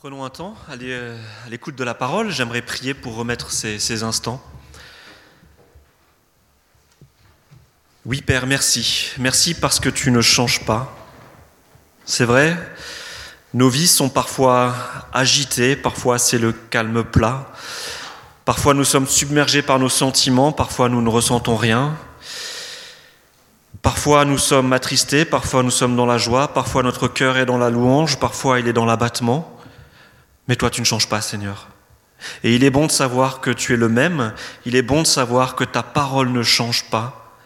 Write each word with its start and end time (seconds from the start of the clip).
Prenons 0.00 0.24
un 0.24 0.30
temps 0.30 0.54
à 0.66 0.76
l'écoute 1.50 1.76
de 1.76 1.84
la 1.84 1.92
parole. 1.92 2.30
J'aimerais 2.30 2.62
prier 2.62 2.94
pour 2.94 3.16
remettre 3.16 3.50
ces, 3.50 3.78
ces, 3.78 4.02
instants. 4.02 4.42
Oui, 8.06 8.22
Père, 8.22 8.46
merci. 8.46 9.10
Merci 9.18 9.52
parce 9.52 9.78
que 9.78 9.90
tu 9.90 10.10
ne 10.10 10.22
changes 10.22 10.64
pas. 10.64 10.96
C'est 12.06 12.24
vrai, 12.24 12.56
nos 13.52 13.68
vies 13.68 13.86
sont 13.86 14.08
parfois 14.08 14.74
agitées, 15.12 15.76
parfois 15.76 16.18
c'est 16.18 16.38
le 16.38 16.52
calme 16.52 17.04
plat, 17.04 17.52
parfois 18.46 18.72
nous 18.72 18.84
sommes 18.84 19.06
submergés 19.06 19.60
par 19.60 19.78
nos 19.78 19.90
sentiments, 19.90 20.50
parfois 20.50 20.88
nous 20.88 21.02
ne 21.02 21.10
ressentons 21.10 21.56
rien. 21.56 21.94
Parfois 23.82 24.24
nous 24.24 24.38
sommes 24.38 24.72
attristés, 24.72 25.26
parfois 25.26 25.62
nous 25.62 25.70
sommes 25.70 25.94
dans 25.94 26.06
la 26.06 26.16
joie, 26.16 26.54
parfois 26.54 26.82
notre 26.82 27.06
cœur 27.06 27.36
est 27.36 27.44
dans 27.44 27.58
la 27.58 27.68
louange, 27.68 28.18
parfois 28.18 28.60
il 28.60 28.66
est 28.66 28.72
dans 28.72 28.86
l'abattement. 28.86 29.59
Mais 30.50 30.56
toi, 30.56 30.68
tu 30.68 30.80
ne 30.80 30.84
changes 30.84 31.08
pas, 31.08 31.20
Seigneur. 31.20 31.68
Et 32.42 32.56
il 32.56 32.64
est 32.64 32.70
bon 32.70 32.88
de 32.88 32.90
savoir 32.90 33.40
que 33.40 33.50
tu 33.50 33.72
es 33.72 33.76
le 33.76 33.88
même, 33.88 34.34
il 34.66 34.74
est 34.74 34.82
bon 34.82 35.02
de 35.02 35.06
savoir 35.06 35.54
que 35.54 35.62
ta 35.62 35.84
parole 35.84 36.32
ne 36.32 36.42
change 36.42 36.90
pas, 36.90 37.36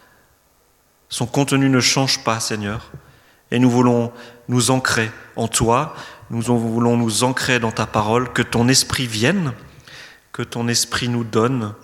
son 1.07 1.27
contenu 1.27 1.69
ne 1.69 1.79
change 1.79 2.23
pas, 2.23 2.39
Seigneur. 2.39 2.91
Et 3.51 3.59
nous 3.59 3.69
voulons 3.69 4.11
nous 4.47 4.71
ancrer 4.71 5.11
en 5.35 5.47
toi, 5.47 5.95
nous 6.31 6.41
voulons 6.41 6.97
nous 6.97 7.23
ancrer 7.23 7.59
dans 7.59 7.71
ta 7.71 7.85
parole, 7.85 8.33
que 8.33 8.41
ton 8.41 8.67
esprit 8.67 9.05
vienne, 9.05 9.53
que 10.31 10.41
ton 10.41 10.67
esprit 10.67 11.07
nous 11.07 11.23
donne 11.23 11.75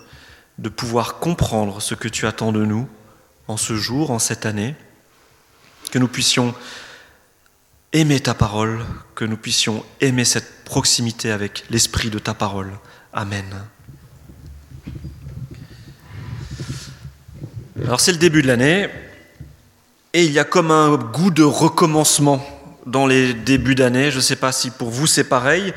de 0.58 0.70
pouvoir 0.70 1.20
comprendre 1.20 1.80
ce 1.80 1.94
que 1.94 2.08
tu 2.08 2.26
attends 2.26 2.50
de 2.50 2.64
nous 2.64 2.88
en 3.46 3.56
ce 3.56 3.76
jour, 3.76 4.10
en 4.10 4.18
cette 4.18 4.44
année, 4.44 4.74
que 5.92 6.00
nous 6.00 6.08
puissions 6.08 6.52
aimer 7.92 8.18
ta 8.18 8.34
parole, 8.34 8.84
que 9.14 9.24
nous 9.24 9.36
puissions 9.36 9.84
aimer 10.00 10.24
cette 10.24 10.61
proximité 10.72 11.30
avec 11.30 11.64
l'esprit 11.68 12.08
de 12.08 12.18
ta 12.18 12.32
parole. 12.32 12.70
Amen. 13.12 13.44
Alors 17.84 18.00
c'est 18.00 18.12
le 18.12 18.16
début 18.16 18.40
de 18.40 18.46
l'année 18.46 18.88
et 20.14 20.24
il 20.24 20.32
y 20.32 20.38
a 20.38 20.44
comme 20.44 20.70
un 20.70 20.96
goût 20.96 21.30
de 21.30 21.42
recommencement 21.42 22.42
dans 22.86 23.06
les 23.06 23.34
débuts 23.34 23.74
d'année. 23.74 24.10
Je 24.10 24.16
ne 24.16 24.22
sais 24.22 24.36
pas 24.36 24.50
si 24.50 24.70
pour 24.70 24.88
vous 24.88 25.06
c'est 25.06 25.24
pareil, 25.24 25.74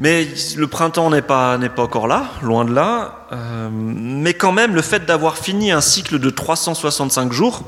mais 0.00 0.28
le 0.54 0.66
printemps 0.66 1.08
n'est 1.08 1.22
pas, 1.22 1.58
pas 1.74 1.82
encore 1.82 2.06
là, 2.06 2.26
loin 2.42 2.66
de 2.66 2.74
là. 2.74 3.26
Euh, 3.32 3.70
mais 3.72 4.34
quand 4.34 4.52
même, 4.52 4.74
le 4.74 4.82
fait 4.82 5.06
d'avoir 5.06 5.38
fini 5.38 5.72
un 5.72 5.80
cycle 5.80 6.18
de 6.18 6.28
365 6.28 7.32
jours, 7.32 7.62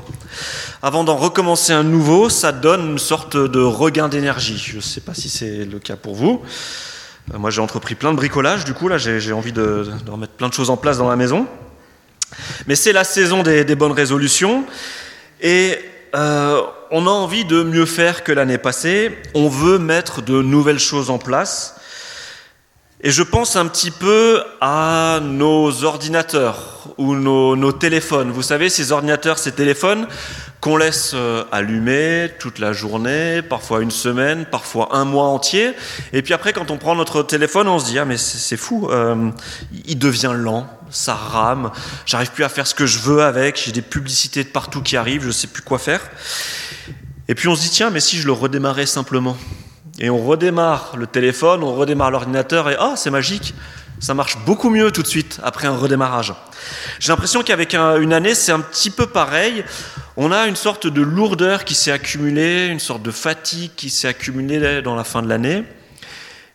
avant 0.81 1.03
d'en 1.03 1.17
recommencer 1.17 1.73
un 1.73 1.83
nouveau, 1.83 2.29
ça 2.29 2.51
donne 2.51 2.91
une 2.91 2.99
sorte 2.99 3.35
de 3.35 3.59
regain 3.59 4.07
d'énergie. 4.07 4.57
Je 4.57 4.77
ne 4.77 4.81
sais 4.81 5.01
pas 5.01 5.13
si 5.13 5.27
c'est 5.27 5.65
le 5.65 5.77
cas 5.79 5.97
pour 5.97 6.15
vous. 6.15 6.41
Euh, 7.33 7.37
moi, 7.37 7.49
j'ai 7.49 7.59
entrepris 7.59 7.95
plein 7.95 8.11
de 8.11 8.15
bricolage, 8.15 8.63
du 8.63 8.73
coup, 8.73 8.87
là, 8.87 8.97
j'ai 8.97 9.33
envie 9.33 9.51
de, 9.51 9.87
remettre 10.07 10.33
plein 10.33 10.47
de 10.47 10.53
choses 10.53 10.69
en 10.69 10.77
place 10.77 10.97
dans 10.97 11.09
la 11.09 11.17
maison. 11.17 11.47
Mais 12.67 12.75
c'est 12.75 12.93
la 12.93 13.03
saison 13.03 13.43
des, 13.43 13.65
des, 13.65 13.75
bonnes 13.75 13.91
résolutions. 13.91 14.63
Et 15.41 15.77
euh, 16.15 16.61
on 16.91 17.07
a 17.07 17.09
envie 17.09 17.43
de 17.43 17.61
mieux 17.63 17.85
faire 17.85 18.23
que 18.23 18.31
l'année 18.31 18.57
passée. 18.57 19.17
On 19.33 19.49
veut 19.49 19.79
mettre 19.79 20.21
de 20.21 20.41
nouvelles 20.41 20.79
choses 20.79 21.09
en 21.09 21.17
place. 21.17 21.75
Et 23.01 23.11
je 23.11 23.23
pense 23.23 23.55
un 23.55 23.65
petit 23.67 23.91
peu 23.91 24.43
à 24.59 25.19
nos 25.23 25.85
ordinateurs 25.85 26.89
ou 26.97 27.15
nos, 27.15 27.55
nos 27.55 27.71
téléphones. 27.71 28.29
Vous 28.29 28.41
savez, 28.41 28.69
ces 28.69 28.91
ordinateurs, 28.91 29.39
ces 29.39 29.53
téléphones 29.53 30.05
qu'on 30.61 30.75
laisse 30.75 31.11
euh, 31.13 31.45
allumer 31.51 32.29
toute 32.37 32.59
la 32.59 32.73
journée, 32.73 33.41
parfois 33.41 33.81
une 33.81 33.91
semaine, 33.91 34.45
parfois 34.45 34.89
un 34.91 35.05
mois 35.05 35.25
entier. 35.25 35.71
Et 36.11 36.21
puis 36.21 36.33
après, 36.33 36.51
quand 36.51 36.69
on 36.69 36.77
prend 36.77 36.95
notre 36.95 37.23
téléphone, 37.23 37.67
on 37.67 37.79
se 37.79 37.85
dit 37.85 37.97
ah 37.97 38.05
mais 38.05 38.17
c'est 38.17 38.57
fou, 38.57 38.89
euh, 38.89 39.29
il 39.85 39.97
devient 39.97 40.33
lent, 40.35 40.67
ça 40.89 41.13
rame, 41.15 41.71
j'arrive 42.05 42.31
plus 42.31 42.43
à 42.43 42.49
faire 42.49 42.67
ce 42.67 42.75
que 42.75 42.85
je 42.85 42.99
veux 42.99 43.23
avec, 43.23 43.61
j'ai 43.63 43.71
des 43.71 43.81
publicités 43.81 44.43
de 44.43 44.49
partout 44.49 44.81
qui 44.81 44.97
arrivent, 44.97 45.23
je 45.23 45.31
sais 45.31 45.47
plus 45.47 45.61
quoi 45.61 45.79
faire. 45.79 46.01
Et 47.29 47.35
puis 47.35 47.47
on 47.47 47.55
se 47.55 47.61
dit 47.61 47.69
tiens 47.69 47.89
mais 47.89 48.01
si 48.01 48.17
je 48.17 48.25
le 48.25 48.33
redémarrais 48.33 48.85
simplement? 48.85 49.37
Et 50.01 50.09
on 50.09 50.25
redémarre 50.25 50.93
le 50.97 51.07
téléphone, 51.07 51.63
on 51.63 51.75
redémarre 51.75 52.11
l'ordinateur 52.11 52.69
et 52.69 52.75
ah 52.79 52.93
c'est 52.95 53.11
magique, 53.11 53.53
ça 53.99 54.13
marche 54.13 54.37
beaucoup 54.45 54.69
mieux 54.69 54.91
tout 54.91 55.03
de 55.03 55.07
suite 55.07 55.39
après 55.43 55.67
un 55.67 55.75
redémarrage. 55.75 56.33
J'ai 56.99 57.11
l'impression 57.11 57.43
qu'avec 57.43 57.73
un, 57.73 57.99
une 57.99 58.13
année, 58.13 58.33
c'est 58.33 58.51
un 58.51 58.61
petit 58.61 58.89
peu 58.89 59.07
pareil. 59.07 59.63
On 60.15 60.31
a 60.31 60.47
une 60.47 60.55
sorte 60.55 60.87
de 60.87 61.01
lourdeur 61.01 61.65
qui 61.65 61.75
s'est 61.75 61.91
accumulée, 61.91 62.67
une 62.67 62.79
sorte 62.79 63.01
de 63.01 63.11
fatigue 63.11 63.71
qui 63.75 63.89
s'est 63.89 64.07
accumulée 64.07 64.81
dans 64.81 64.95
la 64.95 65.03
fin 65.03 65.21
de 65.21 65.27
l'année. 65.27 65.63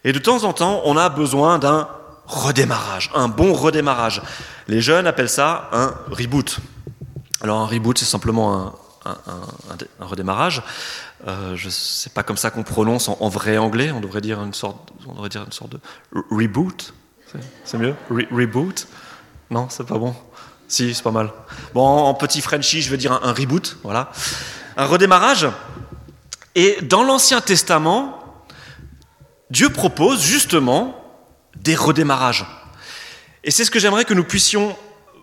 Et 0.05 0.13
de 0.13 0.19
temps 0.19 0.45
en 0.45 0.53
temps, 0.53 0.83
on 0.85 0.97
a 0.97 1.09
besoin 1.09 1.59
d'un 1.59 1.89
redémarrage, 2.27 3.11
un 3.15 3.29
bon 3.29 3.53
redémarrage. 3.53 4.23
Les 4.69 4.81
jeunes 4.81 5.07
appellent 5.07 5.29
ça 5.29 5.69
un 5.73 5.95
reboot. 6.11 6.59
Alors 7.43 7.61
un 7.61 7.67
reboot, 7.67 7.99
c'est 7.99 8.05
simplement 8.05 8.75
un, 9.05 9.15
redémarrage. 10.01 10.63
Euh, 11.27 11.57
je 11.57 11.69
pas 12.11 12.23
comme 12.23 12.37
ça 12.37 12.51
qu'on 12.51 12.63
prononce 12.63 13.09
en, 13.09 13.17
en, 13.21 13.29
vrai 13.29 13.57
anglais. 13.59 13.91
On 13.91 14.01
devrait 14.01 14.21
dire 14.21 14.43
une 14.43 14.55
sorte, 14.55 14.93
on 15.07 15.13
devrait 15.13 15.29
dire 15.29 15.45
une 15.45 15.53
sorte 15.53 15.73
de 15.73 15.81
reboot. 16.31 16.95
C'est 17.65 17.79
mieux 17.79 17.95
Re 18.11 18.23
Reboot? 18.31 18.87
Non, 19.51 19.69
c'est 19.69 19.87
pas 19.87 19.99
bon 19.99 20.15
Si, 20.69 20.95
c'est 20.95 21.03
pas 21.03 21.11
mal. 21.11 21.33
Bon, 21.75 21.87
en 21.87 22.15
petit 22.15 22.41
Frenchy, 22.41 22.83
je 22.83 22.91
veux 22.91 22.97
dire 22.97 23.13
un, 23.13 23.21
un 23.23 23.33
reboot, 23.33 23.79
voilà. 23.83 24.11
Un 24.77 24.87
redémarrage. 24.87 25.47
Et 26.55 26.79
dans 26.83 27.03
l'Ancien 27.03 27.41
Testament, 27.41 28.45
Dieu 29.51 29.69
propose 29.71 30.23
justement 30.23 31.01
des 31.57 31.75
redémarrages. 31.75 32.47
Et 33.45 33.51
c'est 33.51 33.65
ce 33.65 33.71
que 33.71 33.79
j'aimerais 33.79 34.05
que 34.05 34.15
nous 34.15 34.25
puissions 34.25 34.77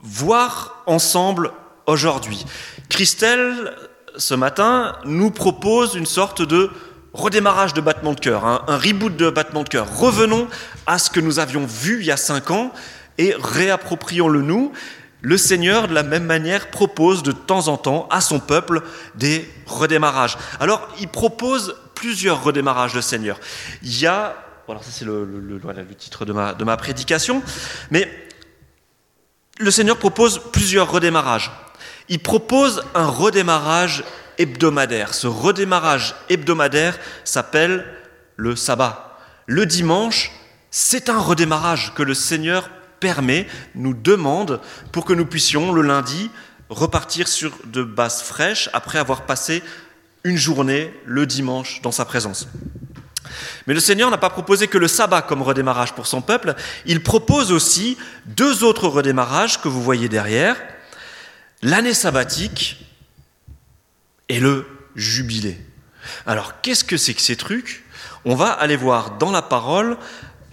voir 0.03 0.83
ensemble 0.85 1.51
aujourd'hui. 1.85 2.45
Christelle, 2.89 3.75
ce 4.17 4.33
matin, 4.33 4.95
nous 5.05 5.31
propose 5.31 5.95
une 5.95 6.05
sorte 6.05 6.41
de 6.41 6.71
redémarrage 7.13 7.73
de 7.73 7.81
battement 7.81 8.13
de 8.13 8.19
cœur, 8.19 8.45
un, 8.45 8.63
un, 8.67 8.77
reboot 8.77 9.15
de 9.15 9.29
battement 9.29 9.63
de 9.63 9.69
cœur. 9.69 9.87
Revenons 9.97 10.47
à 10.85 10.97
ce 10.97 11.09
que 11.09 11.19
nous 11.19 11.39
avions 11.39 11.65
vu 11.65 11.99
il 11.99 12.05
y 12.05 12.11
a 12.11 12.17
cinq 12.17 12.51
ans 12.51 12.71
et 13.17 13.35
réapproprions-le 13.37 14.41
nous. 14.41 14.71
Le 15.21 15.37
Seigneur, 15.37 15.87
de 15.87 15.93
la 15.93 16.03
même 16.03 16.23
manière, 16.23 16.71
propose 16.71 17.21
de 17.21 17.31
temps 17.31 17.67
en 17.67 17.77
temps 17.77 18.07
à 18.09 18.21
son 18.21 18.39
peuple 18.39 18.81
des 19.15 19.47
redémarrages. 19.67 20.37
Alors, 20.59 20.87
il 20.99 21.07
propose 21.07 21.75
plusieurs 21.93 22.43
redémarrages, 22.43 22.95
le 22.95 23.01
Seigneur. 23.01 23.39
Il 23.83 23.99
y 23.99 24.07
a, 24.07 24.35
voilà, 24.65 24.81
ça 24.81 24.89
c'est 24.91 25.05
le, 25.05 25.25
le, 25.25 25.39
le, 25.39 25.95
titre 25.95 26.25
de 26.25 26.33
ma 26.63 26.77
prédication, 26.77 27.43
mais 27.91 28.09
le 29.59 29.69
Seigneur 29.69 29.97
propose 29.97 30.41
plusieurs 30.51 30.89
redémarrages. 30.89 31.51
Il 32.09 32.19
propose 32.19 32.83
un 32.95 33.05
redémarrage 33.05 34.03
Ce 35.11 35.27
redémarrage 35.27 36.15
hebdomadaire 36.29 36.97
s'appelle 37.23 37.85
le 38.37 38.55
sabbat. 38.55 39.17
Le 39.45 39.65
dimanche, 39.65 40.31
c'est 40.71 41.09
un 41.09 41.19
redémarrage 41.19 41.93
que 41.93 42.03
le 42.03 42.13
Seigneur 42.13 42.69
permet, 42.99 43.47
nous 43.75 43.93
demande, 43.93 44.61
pour 44.91 45.05
que 45.05 45.13
nous 45.13 45.25
puissions 45.25 45.73
le 45.73 45.81
lundi 45.81 46.29
repartir 46.69 47.27
sur 47.27 47.51
de 47.65 47.83
bases 47.83 48.21
fraîches 48.21 48.69
après 48.73 48.97
avoir 48.97 49.25
passé 49.25 49.61
une 50.23 50.37
journée 50.37 50.93
le 51.05 51.25
dimanche 51.25 51.81
dans 51.81 51.91
sa 51.91 52.05
présence. 52.05 52.47
Mais 53.67 53.73
le 53.73 53.79
Seigneur 53.79 54.09
n'a 54.09 54.17
pas 54.17 54.29
proposé 54.29 54.67
que 54.67 54.77
le 54.77 54.87
sabbat 54.87 55.21
comme 55.21 55.41
redémarrage 55.41 55.93
pour 55.93 56.07
son 56.07 56.21
peuple, 56.21 56.55
il 56.85 57.03
propose 57.03 57.51
aussi 57.51 57.97
deux 58.25 58.63
autres 58.63 58.87
redémarrages 58.87 59.61
que 59.61 59.67
vous 59.67 59.81
voyez 59.81 60.09
derrière, 60.09 60.55
l'année 61.61 61.93
sabbatique 61.93 62.90
et 64.31 64.39
le 64.39 64.65
jubilé. 64.95 65.57
Alors, 66.25 66.61
qu'est-ce 66.61 66.85
que 66.85 66.95
c'est 66.95 67.13
que 67.13 67.21
ces 67.21 67.35
trucs? 67.35 67.83
On 68.23 68.33
va 68.33 68.49
aller 68.49 68.77
voir 68.77 69.17
dans 69.17 69.29
la 69.29 69.41
parole 69.41 69.97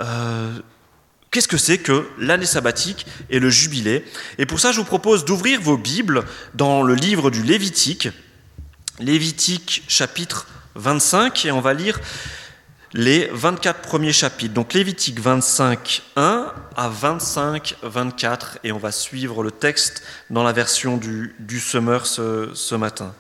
euh, 0.01 0.59
qu'est-ce 1.31 1.47
que 1.47 1.57
c'est 1.57 1.79
que 1.79 2.09
l'année 2.19 2.45
sabbatique 2.45 3.07
et 3.31 3.39
le 3.39 3.51
jubilé. 3.51 4.05
Et 4.39 4.47
pour 4.47 4.59
ça, 4.59 4.73
je 4.73 4.79
vous 4.79 4.85
propose 4.85 5.25
d'ouvrir 5.25 5.61
vos 5.61 5.77
Bibles 5.77 6.25
dans 6.55 6.83
le 6.83 6.95
livre 6.95 7.31
du 7.31 7.45
Lévitique, 7.45 8.09
Lévitique 8.99 9.85
chapitre 9.87 10.49
25, 10.75 11.47
et 11.47 11.53
on 11.53 11.61
va 11.61 11.73
lire 11.73 12.01
les 12.95 13.29
24 13.33 13.81
premiers 13.81 14.13
chapitres. 14.13 14.55
Donc 14.55 14.73
Lévitique 14.73 15.21
25, 15.21 16.03
1 16.17 16.53
à 16.75 16.89
25, 16.89 17.77
24, 17.83 18.59
et 18.65 18.73
on 18.73 18.79
va 18.79 18.91
suivre 18.91 19.45
le 19.45 19.53
texte 19.53 20.03
dans 20.31 20.43
la 20.43 20.53
version 20.53 20.97
du, 20.97 21.37
du 21.39 21.61
Semeur 21.61 22.07
ce, 22.07 22.51
ce 22.55 22.75
matin. 22.75 23.15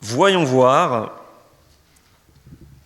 Voyons 0.00 0.44
voir 0.44 1.12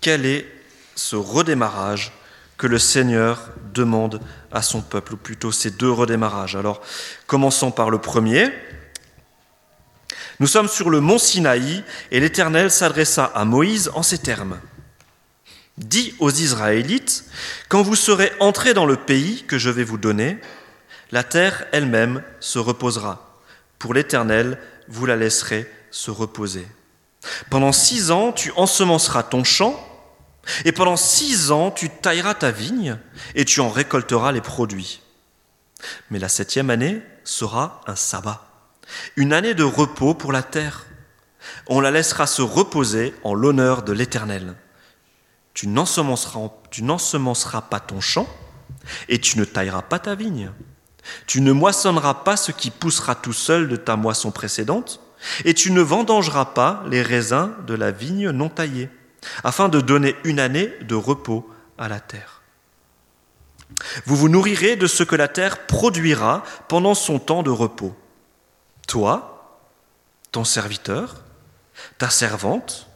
quel 0.00 0.24
est 0.26 0.46
ce 0.94 1.16
redémarrage 1.16 2.12
que 2.56 2.66
le 2.66 2.78
Seigneur 2.78 3.50
demande 3.72 4.20
à 4.52 4.62
son 4.62 4.82
peuple, 4.82 5.14
ou 5.14 5.16
plutôt 5.16 5.50
ces 5.52 5.70
deux 5.70 5.90
redémarrages. 5.90 6.56
Alors, 6.56 6.82
commençons 7.26 7.70
par 7.70 7.90
le 7.90 7.98
premier. 7.98 8.50
Nous 10.40 10.46
sommes 10.46 10.68
sur 10.68 10.90
le 10.90 11.00
mont 11.00 11.18
Sinaï 11.18 11.84
et 12.10 12.20
l'Éternel 12.20 12.70
s'adressa 12.70 13.24
à 13.34 13.44
Moïse 13.44 13.90
en 13.94 14.02
ces 14.02 14.18
termes. 14.18 14.60
Dis 15.78 16.14
aux 16.18 16.30
Israélites, 16.30 17.24
quand 17.68 17.82
vous 17.82 17.96
serez 17.96 18.32
entrés 18.40 18.74
dans 18.74 18.86
le 18.86 18.96
pays 18.96 19.44
que 19.44 19.58
je 19.58 19.70
vais 19.70 19.84
vous 19.84 19.98
donner, 19.98 20.38
la 21.12 21.24
terre 21.24 21.64
elle-même 21.72 22.22
se 22.40 22.58
reposera. 22.58 23.40
Pour 23.78 23.94
l'Éternel, 23.94 24.58
vous 24.88 25.06
la 25.06 25.16
laisserez 25.16 25.70
se 25.90 26.10
reposer. 26.10 26.66
Pendant 27.50 27.72
six 27.72 28.10
ans, 28.10 28.32
tu 28.32 28.52
ensemenceras 28.56 29.22
ton 29.22 29.44
champ, 29.44 29.78
et 30.64 30.72
pendant 30.72 30.96
six 30.96 31.50
ans, 31.50 31.70
tu 31.70 31.90
tailleras 31.90 32.34
ta 32.34 32.50
vigne, 32.50 32.98
et 33.34 33.44
tu 33.44 33.60
en 33.60 33.68
récolteras 33.68 34.32
les 34.32 34.40
produits. 34.40 35.02
Mais 36.10 36.18
la 36.18 36.28
septième 36.28 36.70
année 36.70 37.02
sera 37.24 37.80
un 37.86 37.96
sabbat, 37.96 38.46
une 39.16 39.32
année 39.32 39.54
de 39.54 39.64
repos 39.64 40.14
pour 40.14 40.32
la 40.32 40.42
terre. 40.42 40.86
On 41.68 41.80
la 41.80 41.90
laissera 41.90 42.26
se 42.26 42.42
reposer 42.42 43.14
en 43.24 43.34
l'honneur 43.34 43.82
de 43.82 43.92
l'Éternel. 43.92 44.56
Tu 45.54 45.68
n'ensemenceras 45.68 47.62
pas 47.62 47.80
ton 47.80 48.00
champ 48.00 48.28
et 49.08 49.20
tu 49.20 49.38
ne 49.38 49.44
tailleras 49.44 49.82
pas 49.82 49.98
ta 49.98 50.14
vigne. 50.14 50.52
Tu 51.26 51.40
ne 51.40 51.52
moissonneras 51.52 52.14
pas 52.14 52.36
ce 52.36 52.52
qui 52.52 52.70
poussera 52.70 53.14
tout 53.14 53.32
seul 53.32 53.68
de 53.68 53.76
ta 53.76 53.96
moisson 53.96 54.30
précédente 54.30 55.00
et 55.44 55.54
tu 55.54 55.70
ne 55.70 55.80
vendangeras 55.80 56.46
pas 56.46 56.82
les 56.88 57.02
raisins 57.02 57.52
de 57.66 57.74
la 57.74 57.90
vigne 57.90 58.30
non 58.30 58.48
taillée, 58.48 58.88
afin 59.44 59.68
de 59.68 59.80
donner 59.80 60.16
une 60.24 60.40
année 60.40 60.72
de 60.82 60.94
repos 60.94 61.48
à 61.78 61.88
la 61.88 62.00
terre. 62.00 62.42
Vous 64.04 64.16
vous 64.16 64.28
nourrirez 64.28 64.76
de 64.76 64.86
ce 64.86 65.02
que 65.02 65.16
la 65.16 65.28
terre 65.28 65.66
produira 65.66 66.42
pendant 66.68 66.94
son 66.94 67.18
temps 67.18 67.42
de 67.42 67.50
repos. 67.50 67.94
Toi, 68.86 69.58
ton 70.32 70.44
serviteur, 70.44 71.22
ta 71.98 72.10
servante, 72.10 72.88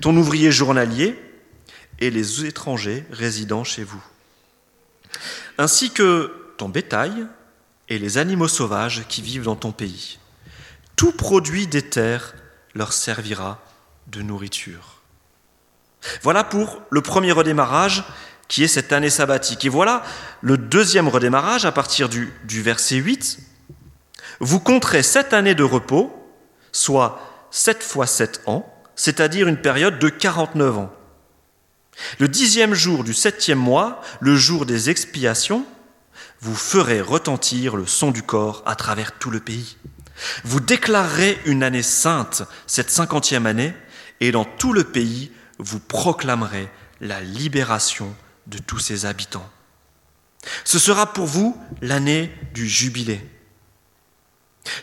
ton 0.00 0.16
ouvrier 0.16 0.50
journalier 0.50 1.20
et 1.98 2.10
les 2.10 2.44
étrangers 2.44 3.04
résidant 3.10 3.64
chez 3.64 3.84
vous, 3.84 4.02
ainsi 5.58 5.90
que 5.90 6.54
ton 6.58 6.68
bétail 6.68 7.26
et 7.88 7.98
les 7.98 8.18
animaux 8.18 8.48
sauvages 8.48 9.04
qui 9.08 9.22
vivent 9.22 9.44
dans 9.44 9.56
ton 9.56 9.72
pays. 9.72 10.18
Tout 10.96 11.12
produit 11.12 11.66
des 11.66 11.82
terres 11.82 12.34
leur 12.74 12.92
servira 12.92 13.62
de 14.08 14.22
nourriture. 14.22 15.02
Voilà 16.22 16.44
pour 16.44 16.82
le 16.90 17.02
premier 17.02 17.32
redémarrage 17.32 18.04
qui 18.48 18.64
est 18.64 18.68
cette 18.68 18.92
année 18.92 19.10
sabbatique. 19.10 19.64
Et 19.64 19.68
voilà 19.68 20.02
le 20.40 20.56
deuxième 20.56 21.08
redémarrage 21.08 21.64
à 21.64 21.72
partir 21.72 22.08
du, 22.08 22.32
verset 22.48 22.96
8. 22.96 23.38
Vous 24.40 24.60
compterez 24.60 25.02
sept 25.02 25.32
années 25.32 25.54
de 25.54 25.64
repos, 25.64 26.12
soit 26.72 27.20
sept 27.50 27.82
fois 27.82 28.06
sept 28.06 28.40
ans, 28.46 28.72
c'est-à-dire 28.94 29.48
une 29.48 29.60
période 29.60 29.98
de 29.98 30.08
49 30.08 30.78
ans. 30.78 30.92
Le 32.18 32.28
dixième 32.28 32.74
jour 32.74 33.04
du 33.04 33.14
septième 33.14 33.58
mois, 33.58 34.02
le 34.20 34.36
jour 34.36 34.66
des 34.66 34.90
expiations, 34.90 35.64
vous 36.40 36.54
ferez 36.54 37.00
retentir 37.00 37.76
le 37.76 37.86
son 37.86 38.10
du 38.10 38.22
corps 38.22 38.62
à 38.66 38.74
travers 38.74 39.18
tout 39.18 39.30
le 39.30 39.40
pays. 39.40 39.76
Vous 40.44 40.60
déclarerez 40.60 41.38
une 41.44 41.62
année 41.62 41.82
sainte, 41.82 42.42
cette 42.66 42.90
cinquantième 42.90 43.46
année, 43.46 43.74
et 44.20 44.32
dans 44.32 44.44
tout 44.44 44.72
le 44.72 44.84
pays, 44.84 45.30
vous 45.58 45.80
proclamerez 45.80 46.68
la 47.00 47.20
libération 47.20 48.14
de 48.46 48.58
tous 48.58 48.78
ses 48.78 49.06
habitants. 49.06 49.48
Ce 50.64 50.78
sera 50.78 51.12
pour 51.12 51.26
vous 51.26 51.60
l'année 51.82 52.32
du 52.54 52.68
jubilé. 52.68 53.20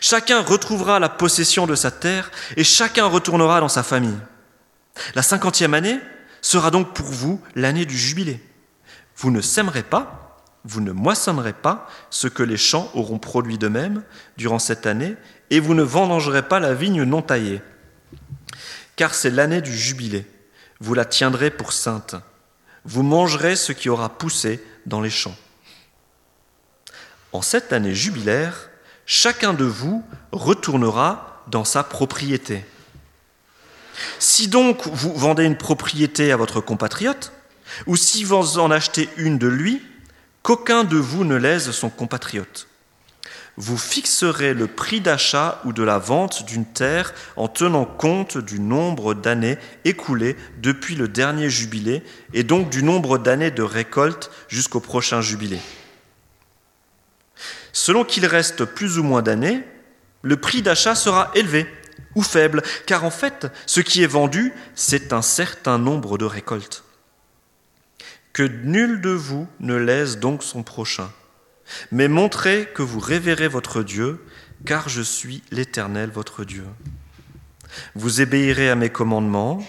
Chacun 0.00 0.40
retrouvera 0.42 0.98
la 0.98 1.08
possession 1.08 1.66
de 1.66 1.74
sa 1.74 1.90
terre 1.90 2.30
et 2.56 2.64
chacun 2.64 3.06
retournera 3.06 3.60
dans 3.60 3.68
sa 3.68 3.82
famille. 3.82 4.18
La 5.14 5.22
cinquantième 5.22 5.74
année, 5.74 5.98
sera 6.44 6.70
donc 6.70 6.92
pour 6.92 7.06
vous 7.06 7.40
l'année 7.54 7.86
du 7.86 7.96
jubilé. 7.96 8.40
Vous 9.16 9.30
ne 9.30 9.40
sèmerez 9.40 9.82
pas, 9.82 10.23
vous 10.64 10.80
ne 10.80 10.92
moissonnerez 10.92 11.52
pas 11.52 11.88
ce 12.10 12.26
que 12.26 12.42
les 12.42 12.56
champs 12.56 12.90
auront 12.94 13.18
produit 13.18 13.58
d'eux-mêmes 13.58 14.02
durant 14.36 14.58
cette 14.58 14.86
année, 14.86 15.16
et 15.50 15.60
vous 15.60 15.74
ne 15.74 15.82
vendangerez 15.82 16.42
pas 16.42 16.58
la 16.58 16.74
vigne 16.74 17.02
non 17.02 17.22
taillée. 17.22 17.60
Car 18.96 19.14
c'est 19.14 19.30
l'année 19.30 19.60
du 19.60 19.76
jubilé. 19.76 20.26
Vous 20.80 20.94
la 20.94 21.04
tiendrez 21.04 21.50
pour 21.50 21.72
sainte. 21.72 22.14
Vous 22.84 23.02
mangerez 23.02 23.56
ce 23.56 23.72
qui 23.72 23.88
aura 23.88 24.18
poussé 24.18 24.62
dans 24.86 25.00
les 25.00 25.10
champs. 25.10 25.36
En 27.32 27.42
cette 27.42 27.72
année 27.72 27.94
jubilaire, 27.94 28.70
chacun 29.06 29.52
de 29.52 29.64
vous 29.64 30.04
retournera 30.32 31.42
dans 31.48 31.64
sa 31.64 31.82
propriété. 31.82 32.64
Si 34.18 34.48
donc 34.48 34.86
vous 34.86 35.12
vendez 35.14 35.44
une 35.44 35.58
propriété 35.58 36.32
à 36.32 36.36
votre 36.36 36.60
compatriote, 36.60 37.32
ou 37.86 37.96
si 37.96 38.24
vous 38.24 38.58
en 38.58 38.70
achetez 38.70 39.08
une 39.16 39.38
de 39.38 39.48
lui, 39.48 39.82
qu'aucun 40.44 40.84
de 40.84 40.98
vous 40.98 41.24
ne 41.24 41.34
lèse 41.34 41.72
son 41.72 41.88
compatriote. 41.88 42.68
Vous 43.56 43.78
fixerez 43.78 44.52
le 44.52 44.66
prix 44.66 45.00
d'achat 45.00 45.60
ou 45.64 45.72
de 45.72 45.82
la 45.82 45.98
vente 45.98 46.44
d'une 46.44 46.66
terre 46.66 47.14
en 47.36 47.48
tenant 47.48 47.86
compte 47.86 48.36
du 48.36 48.60
nombre 48.60 49.14
d'années 49.14 49.58
écoulées 49.84 50.36
depuis 50.58 50.96
le 50.96 51.08
dernier 51.08 51.48
jubilé 51.48 52.02
et 52.34 52.42
donc 52.42 52.68
du 52.68 52.82
nombre 52.82 53.16
d'années 53.16 53.52
de 53.52 53.62
récolte 53.62 54.30
jusqu'au 54.48 54.80
prochain 54.80 55.22
jubilé. 55.22 55.58
Selon 57.72 58.04
qu'il 58.04 58.26
reste 58.26 58.64
plus 58.66 58.98
ou 58.98 59.02
moins 59.02 59.22
d'années, 59.22 59.62
le 60.22 60.36
prix 60.36 60.62
d'achat 60.62 60.94
sera 60.94 61.30
élevé 61.34 61.66
ou 62.14 62.22
faible, 62.22 62.62
car 62.86 63.04
en 63.04 63.10
fait, 63.10 63.46
ce 63.66 63.80
qui 63.80 64.02
est 64.02 64.08
vendu, 64.08 64.52
c'est 64.74 65.12
un 65.12 65.22
certain 65.22 65.78
nombre 65.78 66.18
de 66.18 66.24
récoltes. 66.24 66.83
Que 68.34 68.42
nul 68.42 69.00
de 69.00 69.10
vous 69.10 69.46
ne 69.60 69.76
laisse 69.76 70.18
donc 70.18 70.42
son 70.42 70.64
prochain, 70.64 71.10
mais 71.92 72.08
montrez 72.08 72.68
que 72.74 72.82
vous 72.82 72.98
révérez 72.98 73.46
votre 73.46 73.82
Dieu, 73.82 74.22
car 74.66 74.88
je 74.88 75.02
suis 75.02 75.42
l'Éternel 75.52 76.10
votre 76.10 76.44
Dieu. 76.44 76.64
Vous 77.94 78.20
obéirez 78.20 78.70
à 78.70 78.74
mes 78.74 78.90
commandements, 78.90 79.64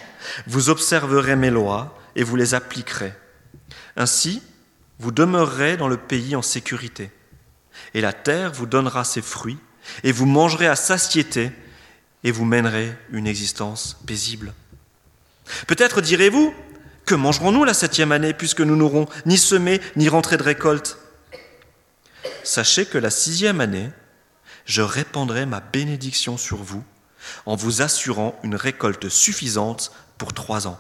vous 0.47 0.69
observerez 0.69 1.35
mes 1.35 1.51
lois 1.51 1.97
et 2.15 2.23
vous 2.23 2.35
les 2.35 2.56
appliquerez. 2.56 3.13
Ainsi, 3.97 4.41
vous 4.97 5.11
demeurerez 5.11 5.77
dans 5.77 5.88
le 5.88 5.97
pays 5.97 6.35
en 6.35 6.41
sécurité, 6.41 7.11
et 7.94 8.01
la 8.01 8.13
terre 8.13 8.51
vous 8.51 8.65
donnera 8.65 9.03
ses 9.03 9.21
fruits, 9.21 9.59
et 10.03 10.11
vous 10.11 10.25
mangerez 10.25 10.68
à 10.68 10.75
satiété 10.75 11.51
et 12.23 12.31
vous 12.31 12.45
mènerez 12.45 12.91
une 13.11 13.27
existence 13.27 14.00
paisible. 14.07 14.53
Peut-être 15.68 16.01
direz-vous, 16.01 16.56
que 17.06 17.16
mangerons-nous 17.16 17.63
la 17.63 17.74
septième 17.74 18.12
année 18.12 18.33
puisque 18.33 18.62
nous 18.62 18.76
n'aurons 18.76 19.07
ni 19.26 19.38
semé 19.38 19.81
ni 19.95 20.09
rentré 20.09 20.38
de 20.38 20.44
récolte? 20.44 20.97
Sachez 22.44 22.85
que 22.85 22.97
la 22.97 23.09
sixième 23.09 23.62
année, 23.62 23.90
je 24.66 24.81
répandrai 24.81 25.45
ma 25.45 25.59
bénédiction 25.59 26.38
sur 26.38 26.57
vous 26.57 26.83
en 27.45 27.56
vous 27.56 27.81
assurant 27.81 28.40
une 28.44 28.56
récolte 28.56 29.09
suffisante 29.09 29.92
pour 30.18 30.33
trois 30.33 30.68
ans. 30.68 30.80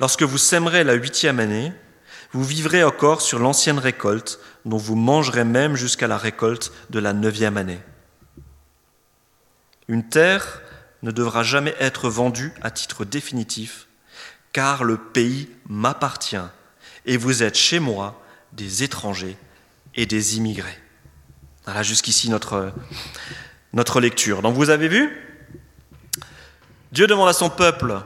Lorsque 0.00 0.22
vous 0.22 0.38
sèmerez 0.38 0.84
la 0.84 0.94
huitième 0.94 1.40
année, 1.40 1.72
vous 2.32 2.44
vivrez 2.44 2.84
encore 2.84 3.20
sur 3.20 3.38
l'ancienne 3.38 3.78
récolte, 3.78 4.38
dont 4.64 4.76
vous 4.76 4.96
mangerez 4.96 5.44
même 5.44 5.76
jusqu'à 5.76 6.06
la 6.06 6.18
récolte 6.18 6.72
de 6.90 6.98
la 6.98 7.12
neuvième 7.12 7.56
année. 7.56 7.80
Une 9.88 10.08
terre 10.08 10.60
ne 11.02 11.10
devra 11.10 11.42
jamais 11.42 11.74
être 11.80 12.08
vendue 12.08 12.52
à 12.62 12.70
titre 12.70 13.04
définitif, 13.04 13.87
car 14.52 14.84
le 14.84 14.96
pays 14.96 15.48
m'appartient, 15.68 16.36
et 17.06 17.16
vous 17.16 17.42
êtes 17.42 17.56
chez 17.56 17.80
moi 17.80 18.20
des 18.52 18.82
étrangers 18.82 19.36
et 19.94 20.06
des 20.06 20.36
immigrés. 20.36 20.78
Voilà 21.64 21.82
jusqu'ici 21.82 22.30
notre, 22.30 22.72
lecture. 24.00 24.42
Donc 24.42 24.54
vous 24.54 24.70
avez 24.70 24.88
vu, 24.88 25.10
Dieu 26.92 27.06
demande 27.06 27.28
à 27.28 27.32
son 27.32 27.50
peuple 27.50 28.00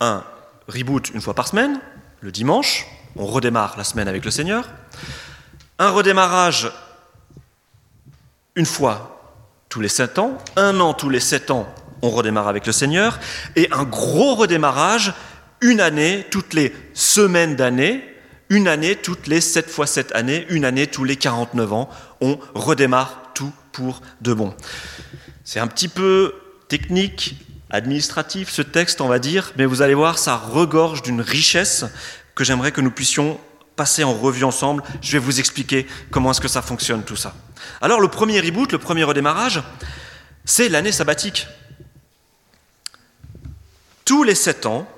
un 0.00 0.24
reboot 0.68 1.10
une 1.14 1.20
fois 1.20 1.34
par 1.34 1.48
semaine, 1.48 1.80
le 2.20 2.30
dimanche, 2.30 2.86
on 3.16 3.26
redémarre 3.26 3.76
la 3.76 3.84
semaine 3.84 4.08
avec 4.08 4.24
le 4.24 4.30
Seigneur, 4.30 4.68
un 5.78 5.90
redémarrage 5.90 6.70
une 8.54 8.66
fois 8.66 9.20
tous 9.68 9.80
les 9.80 9.88
sept 9.88 10.18
ans, 10.18 10.36
un 10.56 10.78
an 10.80 10.92
tous 10.92 11.08
les 11.08 11.20
sept 11.20 11.50
ans, 11.50 11.72
on 12.02 12.10
redémarre 12.10 12.48
avec 12.48 12.66
le 12.66 12.72
Seigneur, 12.72 13.18
et 13.56 13.68
un 13.72 13.84
gros 13.84 14.34
redémarrage, 14.34 15.14
une 15.62 15.80
année 15.80 16.26
toutes 16.30 16.52
les 16.52 16.74
semaines 16.92 17.56
d'année, 17.56 18.04
une 18.50 18.68
année 18.68 18.96
toutes 18.96 19.26
les 19.26 19.40
sept 19.40 19.70
fois 19.70 19.86
sept 19.86 20.12
années, 20.14 20.44
une 20.50 20.66
année 20.66 20.86
tous 20.86 21.04
les 21.04 21.16
49 21.16 21.72
ans, 21.72 21.88
on 22.20 22.38
redémarre 22.54 23.30
tout 23.34 23.52
pour 23.72 24.02
de 24.20 24.34
bon. 24.34 24.54
C'est 25.44 25.60
un 25.60 25.68
petit 25.68 25.88
peu 25.88 26.34
technique, 26.68 27.36
administratif 27.70 28.50
ce 28.50 28.60
texte, 28.60 29.00
on 29.00 29.08
va 29.08 29.18
dire, 29.18 29.52
mais 29.56 29.64
vous 29.64 29.80
allez 29.80 29.94
voir, 29.94 30.18
ça 30.18 30.36
regorge 30.36 31.00
d'une 31.02 31.22
richesse 31.22 31.86
que 32.34 32.44
j'aimerais 32.44 32.72
que 32.72 32.80
nous 32.80 32.90
puissions 32.90 33.40
passer 33.76 34.04
en 34.04 34.12
revue 34.12 34.44
ensemble. 34.44 34.82
Je 35.00 35.12
vais 35.12 35.18
vous 35.18 35.40
expliquer 35.40 35.86
comment 36.10 36.32
est-ce 36.32 36.40
que 36.40 36.48
ça 36.48 36.60
fonctionne 36.60 37.04
tout 37.04 37.16
ça. 37.16 37.34
Alors 37.80 38.00
le 38.00 38.08
premier 38.08 38.40
reboot, 38.40 38.72
le 38.72 38.78
premier 38.78 39.04
redémarrage, 39.04 39.62
c'est 40.44 40.68
l'année 40.68 40.92
sabbatique. 40.92 41.46
Tous 44.04 44.24
les 44.24 44.34
sept 44.34 44.66
ans, 44.66 44.88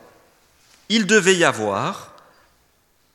il 0.88 1.07
devait 1.07 1.37
y 1.37 1.45
avoir 1.45 2.14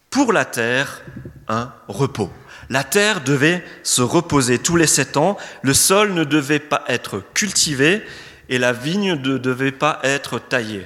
pour 0.10 0.34
la 0.34 0.46
terre 0.46 1.02
un 1.48 1.72
repos. 1.88 2.32
La 2.70 2.84
terre 2.84 3.22
devait 3.22 3.64
se 3.84 4.02
reposer 4.02 4.60
tous 4.60 4.76
les 4.76 4.88
sept 4.88 5.18
ans, 5.18 5.38
le 5.64 5.74
sol 5.74 6.14
ne 6.14 6.24
devait 6.24 6.60
pas 6.60 6.84
être 6.88 7.24
cultivé 7.34 8.04
et 8.48 8.60
la 8.60 8.74
vigne 8.74 9.14
ne 9.14 9.38
devait 9.38 9.72
pas 9.72 10.00
être 10.04 10.40
taillée. 10.40 10.86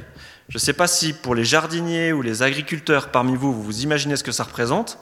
Je 0.50 0.58
ne 0.58 0.60
sais 0.60 0.74
pas 0.74 0.88
si 0.88 1.14
pour 1.14 1.36
les 1.36 1.46
jardiniers 1.46 2.14
ou 2.14 2.22
les 2.22 2.44
agriculteurs 2.44 3.10
parmi 3.10 3.36
vous, 3.36 3.54
vous 3.54 3.64
vous 3.64 3.82
imaginez 3.82 4.16
ce 4.16 4.24
que 4.24 4.32
ça 4.32 4.44
représente. 4.44 5.00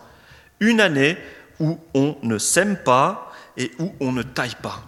Une 0.59 0.79
année 0.79 1.17
où 1.59 1.79
on 1.93 2.15
ne 2.23 2.37
sème 2.37 2.77
pas 2.77 3.31
et 3.57 3.71
où 3.79 3.93
on 3.99 4.11
ne 4.11 4.23
taille 4.23 4.55
pas. 4.61 4.87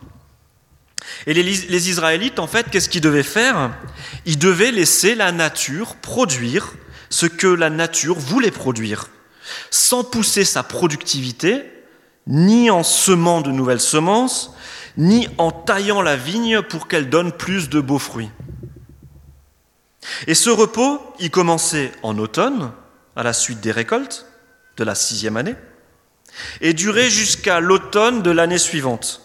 Et 1.25 1.33
les, 1.33 1.89
Israélites, 1.89 2.39
en 2.39 2.48
fait, 2.48 2.69
qu'est-ce 2.69 2.89
qu'ils 2.89 3.01
devaient 3.01 3.24
faire? 3.24 3.72
Ils 4.25 4.38
devaient 4.38 4.72
laisser 4.72 5.15
la 5.15 5.31
nature 5.31 5.95
produire 5.95 6.74
ce 7.10 7.25
que 7.25 7.48
la 7.48 7.69
nature 7.69 8.17
voulait 8.17 8.51
produire, 8.51 9.10
sans 9.69 10.03
pousser 10.03 10.45
sa 10.45 10.63
productivité 10.63 11.63
ni 12.25 12.69
en 12.69 12.83
semant 12.83 13.41
de 13.41 13.51
nouvelles 13.51 13.81
semences, 13.81 14.53
ni 14.98 15.27
en 15.38 15.51
taillant 15.51 16.01
la 16.01 16.15
vigne 16.15 16.62
pour 16.62 16.88
qu'elle 16.88 17.10
donne 17.10 17.31
plus 17.31 17.69
de 17.69 17.79
beaux 17.79 18.00
fruits. 18.00 18.31
Et 20.27 20.33
ce 20.33 20.50
repos, 20.50 21.01
il 21.19 21.31
commençait 21.31 21.91
en 22.01 22.17
automne, 22.17 22.72
à 23.15 23.24
la 23.24 23.33
suite 23.33 23.62
des 23.62 23.72
récoltes 23.72 24.25
de 24.77 24.83
la 24.83 24.95
sixième 24.95 25.38
année, 25.38 25.55
et 26.62 26.74
durait 26.74 27.10
jusqu'à 27.10 27.60
l'automne 27.60 28.22
de 28.22 28.31
l'année 28.31 28.57
suivante, 28.57 29.22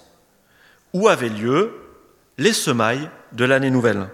où 0.92 1.08
avaient 1.08 1.28
lieu 1.28 1.72
les 2.38 2.52
semailles 2.52 3.08
de 3.32 3.44
l'année 3.44 3.70
nouvelle. 3.70 4.08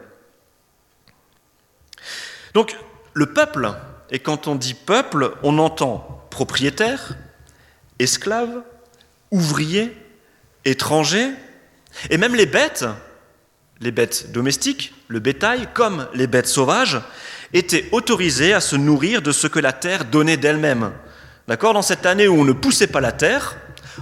Donc, 2.54 2.76
le 3.12 3.26
peuple, 3.26 3.72
et 4.10 4.18
quand 4.18 4.46
on 4.46 4.54
dit 4.54 4.74
peuple, 4.74 5.32
on 5.42 5.58
entend 5.58 6.26
propriétaire, 6.30 7.14
esclave, 7.98 8.62
ouvriers, 9.30 9.96
étrangers, 10.64 11.30
et 12.10 12.18
même 12.18 12.34
les 12.34 12.46
bêtes, 12.46 12.84
les 13.80 13.90
bêtes 13.90 14.32
domestiques, 14.32 14.94
le 15.08 15.20
bétail, 15.20 15.68
comme 15.74 16.08
les 16.14 16.26
bêtes 16.26 16.46
sauvages, 16.46 17.00
étaient 17.52 17.88
autorisés 17.92 18.52
à 18.52 18.60
se 18.60 18.76
nourrir 18.76 19.22
de 19.22 19.32
ce 19.32 19.46
que 19.46 19.60
la 19.60 19.72
terre 19.72 20.04
donnait 20.04 20.36
d'elle-même. 20.36 20.92
D'accord? 21.46 21.74
Dans 21.74 21.82
cette 21.82 22.06
année 22.06 22.26
où 22.26 22.40
on 22.40 22.44
ne 22.44 22.52
poussait 22.52 22.86
pas 22.86 23.00
la 23.00 23.12
terre, 23.12 23.56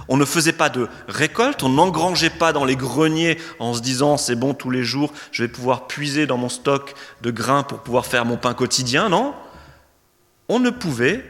on 0.07 0.17
ne 0.17 0.25
faisait 0.25 0.53
pas 0.53 0.69
de 0.69 0.87
récolte, 1.07 1.63
on 1.63 1.69
n'engrangeait 1.69 2.29
pas 2.29 2.53
dans 2.53 2.65
les 2.65 2.75
greniers 2.75 3.37
en 3.59 3.73
se 3.73 3.81
disant 3.81 4.17
c'est 4.17 4.35
bon 4.35 4.53
tous 4.53 4.69
les 4.69 4.83
jours, 4.83 5.13
je 5.31 5.43
vais 5.43 5.49
pouvoir 5.49 5.87
puiser 5.87 6.25
dans 6.25 6.37
mon 6.37 6.49
stock 6.49 6.95
de 7.21 7.31
grains 7.31 7.63
pour 7.63 7.79
pouvoir 7.79 8.05
faire 8.05 8.25
mon 8.25 8.37
pain 8.37 8.53
quotidien, 8.53 9.09
non 9.09 9.33
On 10.49 10.59
ne 10.59 10.69
pouvait 10.69 11.25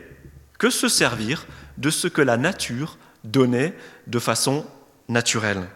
que 0.58 0.70
se 0.70 0.88
servir 0.88 1.46
de 1.78 1.90
ce 1.90 2.08
que 2.08 2.22
la 2.22 2.38
nature 2.38 2.98
donné 3.24 3.74
de 4.08 4.20
façon 4.20 4.66
naturelle. 5.10 5.68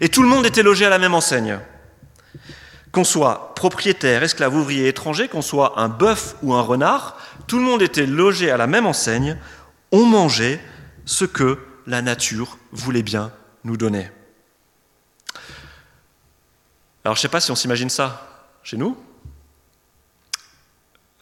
Et 0.00 0.08
tout 0.08 0.22
le 0.22 0.28
monde 0.28 0.46
était 0.46 0.62
logé 0.62 0.84
à 0.84 0.90
la 0.90 0.98
même 0.98 1.14
enseigne. 1.14 1.58
Qu'on 2.92 3.04
soit 3.04 3.54
propriétaire, 3.54 4.22
esclave, 4.22 4.54
ouvrier, 4.54 4.88
étranger, 4.88 5.28
qu'on 5.28 5.42
soit 5.42 5.78
un 5.78 5.88
bœuf 5.88 6.34
ou 6.42 6.54
un 6.54 6.60
renard, 6.60 7.16
tout 7.46 7.58
le 7.58 7.64
monde 7.64 7.82
était 7.82 8.06
logé 8.06 8.50
à 8.50 8.56
la 8.56 8.66
même 8.66 8.86
enseigne. 8.86 9.36
On 9.92 10.04
mangeait 10.04 10.60
ce 11.04 11.24
que 11.24 11.58
la 11.86 12.02
nature 12.02 12.58
voulait 12.72 13.02
bien 13.02 13.32
nous 13.64 13.76
donner. 13.76 14.10
Alors 17.04 17.16
je 17.16 17.20
ne 17.20 17.22
sais 17.22 17.28
pas 17.28 17.40
si 17.40 17.50
on 17.50 17.56
s'imagine 17.56 17.90
ça 17.90 18.48
chez 18.62 18.76
nous. 18.76 18.96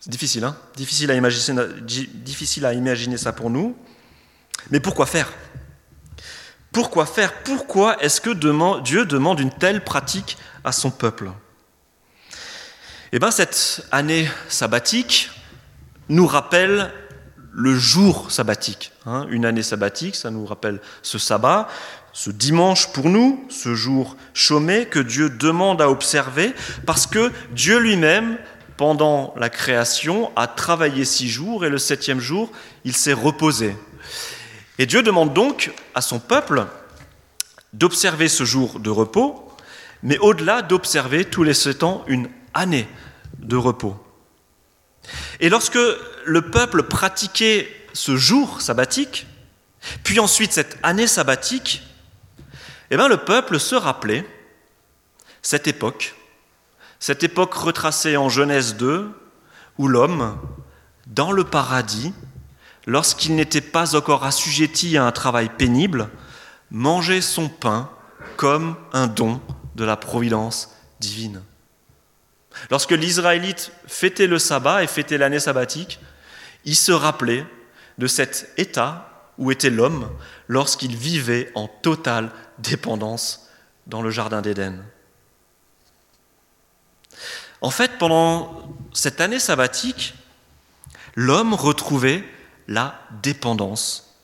C'est 0.01 0.11
difficile, 0.11 0.45
hein 0.45 0.57
difficile 0.77 1.11
à, 1.11 1.15
imaginer, 1.15 1.63
difficile 1.83 2.67
à 2.67 2.73
imaginer 2.73 3.17
ça 3.17 3.33
pour 3.33 3.51
nous. 3.51 3.77
Mais 4.71 4.81
pourquoi 4.81 5.07
faire? 5.07 5.33
Pourquoi 6.73 7.07
faire? 7.07 7.43
Pourquoi 7.43 8.03
est-ce 8.03 8.21
que 8.21 8.31
Dieu 8.83 9.05
demande 9.05 9.41
une 9.41 9.53
telle 9.53 9.83
pratique 9.83 10.37
à 10.65 10.73
son 10.73 10.91
peuple? 10.91 11.31
Eh 13.13 13.19
bien, 13.19 13.31
cette 13.31 13.87
année 13.91 14.29
sabbatique 14.49 15.31
nous 16.09 16.27
rappelle 16.27 16.93
le 17.53 17.75
jour 17.75 18.31
sabbatique. 18.31 18.93
Hein. 19.07 19.27
une 19.31 19.45
année 19.45 19.63
sabbatique, 19.63 20.15
ça 20.15 20.31
nous 20.31 20.45
rappelle 20.45 20.81
ce 21.03 21.19
sabbat, 21.19 21.69
ce 22.13 22.31
dimanche 22.31 22.93
pour 22.93 23.09
nous, 23.09 23.45
ce 23.49 23.75
jour 23.75 24.17
chômé 24.35 24.87
que 24.87 24.99
Dieu 24.99 25.31
demande 25.31 25.81
à 25.81 25.91
observer, 25.91 26.53
parce 26.87 27.07
que 27.07 27.33
Dieu 27.53 27.79
lui-même, 27.79 28.39
pendant 28.77 29.35
la 29.37 29.49
création, 29.49 30.31
a 30.37 30.47
travaillé 30.47 31.05
six 31.05 31.29
jours 31.29 31.65
et 31.65 31.69
le 31.69 31.79
septième 31.79 32.21
jour, 32.21 32.51
il 32.85 32.95
s'est 32.95 33.13
reposé. 33.13 33.77
Et 34.79 34.87
Dieu 34.87 35.03
demande 35.03 35.35
donc 35.35 35.73
à 35.95 36.01
son 36.01 36.21
peuple 36.21 36.67
d'observer 37.73 38.29
ce 38.29 38.45
jour 38.45 38.79
de 38.79 38.91
repos, 38.91 39.53
mais 40.03 40.19
au-delà 40.19 40.63
d'observer 40.63 41.25
tous 41.25 41.43
les 41.43 41.55
sept 41.55 41.83
ans 41.83 42.05
une 42.07 42.29
année 42.55 42.89
de 43.39 43.57
repos. 43.57 43.97
Et 45.41 45.49
lorsque 45.49 45.79
le 46.25 46.43
peuple 46.51 46.83
pratiquait 46.85 47.69
ce 47.93 48.17
jour 48.17 48.61
sabbatique, 48.61 49.27
puis 50.05 50.21
ensuite 50.21 50.53
cette 50.53 50.79
année 50.83 51.07
sabbatique, 51.07 51.83
eh 52.91 52.97
bien 52.97 53.09
le 53.09 53.19
peuple 53.19 53.61
se 53.61 53.75
rappelait 53.75 54.27
cette 55.43 55.67
époque, 55.67 56.15
cette 56.99 57.23
époque 57.23 57.55
retracée 57.55 58.17
en 58.17 58.29
Genèse 58.29 58.77
2, 58.77 59.11
où 59.79 59.89
l'homme, 59.89 60.37
dans 61.07 61.33
le 61.33 61.45
paradis, 61.45 62.13
lorsqu'il 62.87 63.37
n'était 63.37 63.61
pas 63.61 63.95
encore 63.95 64.25
assujetti 64.25 64.97
à 64.97 65.05
un 65.05 65.13
travail 65.13 65.49
pénible, 65.49 66.09
mangeait 66.71 67.21
son 67.21 67.49
pain 67.49 67.91
comme 68.37 68.77
un 68.93 69.07
don 69.07 69.41
de 69.77 69.85
la 69.85 69.97
providence 69.97 70.75
divine. 71.01 71.43
Lorsque 72.71 72.93
l'Israélite 72.93 73.73
fêtait 73.87 74.27
le 74.27 74.39
sabbat 74.39 74.83
et 74.83 74.87
fêtait 74.87 75.19
l'année 75.19 75.41
sabbatique, 75.41 76.01
il 76.65 76.77
se 76.77 76.93
rappelait 76.93 77.47
de 77.99 78.07
cet 78.07 78.51
état 78.57 79.33
où 79.39 79.51
était 79.51 79.71
l'homme 79.71 80.11
lorsqu'il 80.49 80.97
vivait 80.97 81.51
en 81.55 81.69
totale 81.69 82.31
dépendance 82.59 83.49
dans 83.87 84.03
le 84.03 84.11
Jardin 84.11 84.43
d'Éden. 84.43 84.83
En 87.61 87.71
fait, 87.71 87.99
pendant 87.99 88.77
cette 88.93 89.21
année 89.21 89.41
sabbatique, 89.41 90.15
l'homme 91.15 91.55
retrouvait 91.55 92.25
la 92.69 93.01
dépendance 93.23 94.15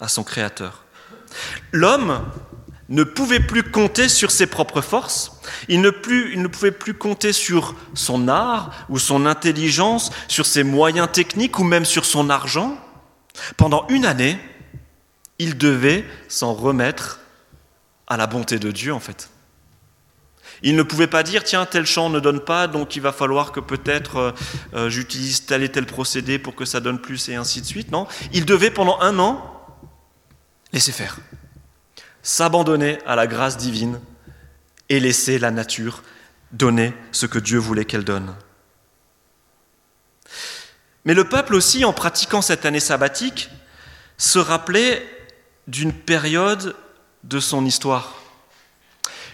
à 0.00 0.08
son 0.08 0.24
Créateur. 0.24 0.84
L'homme 1.70 2.24
ne 2.90 3.04
pouvait 3.04 3.40
plus 3.40 3.62
compter 3.62 4.08
sur 4.08 4.32
ses 4.32 4.46
propres 4.46 4.80
forces, 4.80 5.40
il 5.68 5.80
ne, 5.80 5.90
pouvait 5.90 6.72
plus 6.72 6.94
compter 6.94 7.32
sur 7.32 7.76
son 7.94 8.28
art 8.28 8.72
ou 8.88 8.98
son 8.98 9.26
intelligence, 9.26 10.10
sur 10.28 10.44
ses 10.44 10.64
moyens 10.64 11.08
techniques 11.10 11.58
ou 11.58 11.64
même 11.64 11.84
sur 11.84 12.04
son 12.04 12.28
argent. 12.28 12.76
Pendant 13.56 13.86
une 13.88 14.04
année, 14.04 14.38
il 15.38 15.56
devait 15.56 16.04
s'en 16.28 16.52
remettre 16.52 17.20
à 18.08 18.16
la 18.16 18.26
bonté 18.26 18.58
de 18.58 18.72
Dieu 18.72 18.92
en 18.92 19.00
fait. 19.00 19.30
Il 20.62 20.76
ne 20.76 20.82
pouvait 20.82 21.06
pas 21.06 21.22
dire, 21.22 21.42
tiens, 21.42 21.64
tel 21.64 21.86
champ 21.86 22.10
ne 22.10 22.20
donne 22.20 22.40
pas, 22.40 22.66
donc 22.66 22.96
il 22.96 23.00
va 23.00 23.12
falloir 23.12 23.50
que 23.50 23.60
peut-être 23.60 24.16
euh, 24.16 24.32
euh, 24.74 24.90
j'utilise 24.90 25.46
tel 25.46 25.62
et 25.62 25.70
tel 25.70 25.86
procédé 25.86 26.38
pour 26.38 26.54
que 26.54 26.66
ça 26.66 26.80
donne 26.80 26.98
plus 26.98 27.30
et 27.30 27.36
ainsi 27.36 27.62
de 27.62 27.66
suite. 27.66 27.90
Non, 27.90 28.06
il 28.32 28.44
devait 28.44 28.70
pendant 28.70 29.00
un 29.00 29.18
an 29.18 29.56
laisser 30.72 30.92
faire, 30.92 31.18
s'abandonner 32.22 32.98
à 33.06 33.16
la 33.16 33.26
grâce 33.26 33.56
divine 33.56 34.00
et 34.88 35.00
laisser 35.00 35.38
la 35.38 35.50
nature 35.50 36.02
donner 36.52 36.92
ce 37.12 37.26
que 37.26 37.38
Dieu 37.38 37.58
voulait 37.58 37.84
qu'elle 37.84 38.04
donne. 38.04 38.34
Mais 41.04 41.14
le 41.14 41.24
peuple 41.24 41.54
aussi, 41.54 41.84
en 41.84 41.92
pratiquant 41.92 42.42
cette 42.42 42.66
année 42.66 42.80
sabbatique, 42.80 43.50
se 44.18 44.38
rappelait 44.38 45.06
d'une 45.66 45.92
période 45.92 46.74
de 47.24 47.40
son 47.40 47.64
histoire 47.64 48.20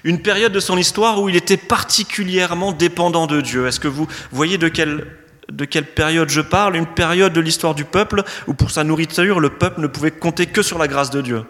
une 0.06 0.22
période 0.22 0.52
de 0.52 0.60
son 0.60 0.78
histoire 0.78 1.20
où 1.20 1.28
il 1.28 1.34
était 1.34 1.56
particulièrement 1.56 2.70
dépendant 2.70 3.26
de 3.26 3.40
Dieu. 3.40 3.66
Est-ce 3.66 3.80
que 3.80 3.88
vous 3.88 4.06
voyez 4.30 4.56
de 4.56 4.68
quelle, 4.68 5.04
de 5.50 5.64
quelle 5.64 5.84
période 5.84 6.28
je 6.28 6.40
parle? 6.40 6.76
Une 6.76 6.86
période 6.86 7.32
de 7.32 7.40
l'histoire 7.40 7.74
du 7.74 7.84
peuple 7.84 8.22
où 8.46 8.54
pour 8.54 8.70
sa 8.70 8.84
nourriture, 8.84 9.40
le 9.40 9.50
peuple 9.50 9.80
ne 9.80 9.88
pouvait 9.88 10.12
compter 10.12 10.46
que 10.46 10.62
sur 10.62 10.78
la 10.78 10.86
grâce 10.86 11.10
de 11.10 11.20
Dieu. 11.22 11.44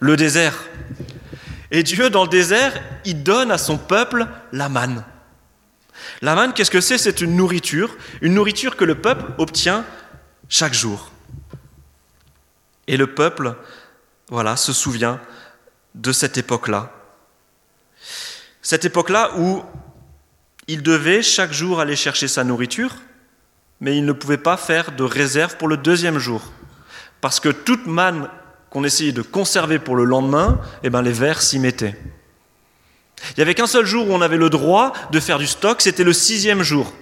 Le 0.00 0.16
désert. 0.16 0.54
Et 1.70 1.82
Dieu, 1.82 2.10
dans 2.10 2.24
le 2.24 2.28
désert, 2.28 2.80
il 3.04 3.22
donne 3.22 3.50
à 3.50 3.58
son 3.58 3.78
peuple 3.78 4.26
la 4.52 4.68
manne. 4.68 5.04
La 6.22 6.34
manne, 6.34 6.52
qu'est-ce 6.52 6.70
que 6.70 6.80
c'est? 6.80 6.98
C'est 6.98 7.20
une 7.20 7.36
nourriture, 7.36 7.96
une 8.20 8.34
nourriture 8.34 8.76
que 8.76 8.84
le 8.84 8.94
peuple 8.94 9.24
obtient 9.38 9.84
chaque 10.48 10.74
jour. 10.74 11.10
Et 12.86 12.96
le 12.96 13.06
peuple, 13.06 13.56
voilà, 14.28 14.56
se 14.56 14.72
souvient 14.72 15.20
de 15.94 16.12
cette 16.12 16.36
époque-là. 16.36 16.92
Cette 18.62 18.84
époque-là 18.84 19.32
où 19.38 19.62
il 20.66 20.82
devait 20.82 21.22
chaque 21.22 21.52
jour 21.52 21.80
aller 21.80 21.96
chercher 21.96 22.28
sa 22.28 22.44
nourriture, 22.44 22.96
mais 23.80 23.96
ils 23.96 24.04
ne 24.04 24.12
pouvaient 24.12 24.38
pas 24.38 24.56
faire 24.56 24.92
de 24.92 25.04
réserve 25.04 25.56
pour 25.56 25.68
le 25.68 25.76
deuxième 25.76 26.18
jour. 26.18 26.52
Parce 27.20 27.40
que 27.40 27.48
toute 27.48 27.86
manne 27.86 28.28
qu'on 28.74 28.82
essayait 28.82 29.12
de 29.12 29.22
conserver 29.22 29.78
pour 29.78 29.94
le 29.94 30.04
lendemain, 30.04 30.60
eh 30.82 30.90
ben 30.90 31.00
les 31.00 31.12
vers 31.12 31.40
s'y 31.40 31.60
mettaient. 31.60 31.94
Il 33.30 33.34
n'y 33.38 33.42
avait 33.42 33.54
qu'un 33.54 33.68
seul 33.68 33.86
jour 33.86 34.08
où 34.08 34.12
on 34.12 34.20
avait 34.20 34.36
le 34.36 34.50
droit 34.50 34.92
de 35.12 35.20
faire 35.20 35.38
du 35.38 35.46
stock, 35.46 35.80
c'était 35.80 36.02
le 36.02 36.12
sixième 36.12 36.62
jour, 36.62 36.92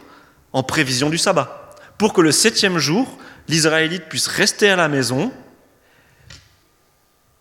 en 0.52 0.62
prévision 0.62 1.09
du 1.09 1.17
sabbat, 1.17 1.75
pour 1.97 2.12
que 2.12 2.21
le 2.21 2.31
septième 2.31 2.76
jour, 2.76 3.19
l'Israélite 3.49 4.05
puisse 4.11 4.26
rester 4.26 4.69
à 4.69 4.76
la 4.76 4.88
maison, 4.88 5.33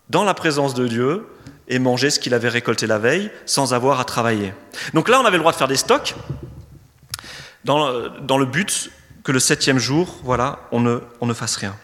dans 0.10 0.24
la 0.24 0.34
présence 0.34 0.74
de 0.76 0.88
Dieu, 0.88 1.28
et 1.68 1.78
manger 1.78 2.10
ce 2.10 2.20
qu'il 2.20 2.34
avait 2.34 2.48
récolté 2.48 2.88
la 2.88 3.00
veille, 3.00 3.32
sans 3.46 3.74
avoir 3.74 4.00
à 4.00 4.06
travailler. 4.06 4.54
Donc 4.94 5.10
là, 5.10 5.20
on 5.20 5.26
avait 5.26 5.38
le 5.38 5.42
droit 5.42 5.52
de 5.52 5.58
faire 5.58 5.68
des 5.68 5.76
stocks, 5.76 6.16
dans, 7.66 7.90
le 7.90 8.46
but 8.46 8.92
que 9.26 9.34
le 9.34 9.40
septième 9.40 9.78
jour, 9.78 10.20
voilà, 10.24 10.60
on 10.72 10.80
ne 10.80 11.34
fasse 11.34 11.58
rien. 11.58 11.76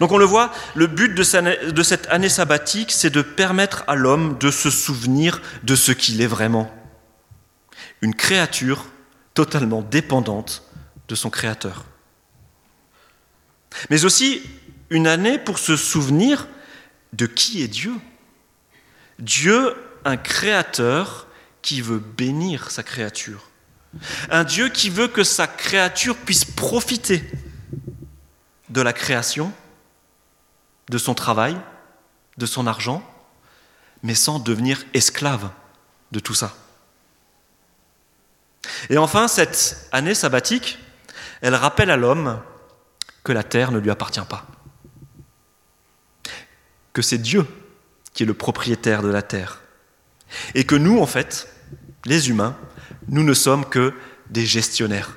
Donc 0.00 0.12
on 0.12 0.18
le 0.18 0.24
voit, 0.24 0.52
le 0.74 0.86
but 0.86 1.14
de 1.14 1.82
cette 1.82 2.06
année 2.08 2.28
sabbatique, 2.28 2.92
c'est 2.92 3.10
de 3.10 3.22
permettre 3.22 3.84
à 3.86 3.94
l'homme 3.94 4.38
de 4.38 4.50
se 4.50 4.70
souvenir 4.70 5.40
de 5.62 5.74
ce 5.74 5.92
qu'il 5.92 6.20
est 6.20 6.26
vraiment. 6.26 6.72
Une 8.02 8.14
créature 8.14 8.86
totalement 9.34 9.82
dépendante 9.82 10.62
de 11.08 11.14
son 11.14 11.30
Créateur. 11.30 11.84
Mais 13.90 14.04
aussi 14.04 14.42
une 14.90 15.06
année 15.06 15.38
pour 15.38 15.58
se 15.58 15.76
souvenir 15.76 16.46
de 17.12 17.26
qui 17.26 17.62
est 17.62 17.68
Dieu. 17.68 17.94
Dieu, 19.18 19.74
un 20.04 20.16
créateur 20.16 21.26
qui 21.62 21.80
veut 21.80 21.98
bénir 21.98 22.70
sa 22.70 22.82
créature. 22.82 23.50
Un 24.30 24.44
Dieu 24.44 24.68
qui 24.68 24.90
veut 24.90 25.08
que 25.08 25.24
sa 25.24 25.46
créature 25.46 26.16
puisse 26.16 26.44
profiter 26.44 27.24
de 28.68 28.80
la 28.80 28.92
création 28.92 29.52
de 30.88 30.98
son 30.98 31.14
travail, 31.14 31.56
de 32.36 32.46
son 32.46 32.66
argent, 32.66 33.02
mais 34.02 34.14
sans 34.14 34.38
devenir 34.38 34.84
esclave 34.92 35.50
de 36.12 36.20
tout 36.20 36.34
ça. 36.34 36.54
Et 38.90 38.98
enfin, 38.98 39.28
cette 39.28 39.88
année 39.92 40.14
sabbatique, 40.14 40.78
elle 41.40 41.54
rappelle 41.54 41.90
à 41.90 41.96
l'homme 41.96 42.40
que 43.22 43.32
la 43.32 43.42
terre 43.42 43.72
ne 43.72 43.78
lui 43.78 43.90
appartient 43.90 44.20
pas, 44.28 44.46
que 46.92 47.02
c'est 47.02 47.18
Dieu 47.18 47.46
qui 48.12 48.22
est 48.22 48.26
le 48.26 48.34
propriétaire 48.34 49.02
de 49.02 49.08
la 49.08 49.22
terre, 49.22 49.60
et 50.54 50.64
que 50.64 50.74
nous, 50.74 51.00
en 51.00 51.06
fait, 51.06 51.48
les 52.04 52.28
humains, 52.28 52.56
nous 53.08 53.24
ne 53.24 53.34
sommes 53.34 53.64
que 53.64 53.94
des 54.30 54.46
gestionnaires. 54.46 55.10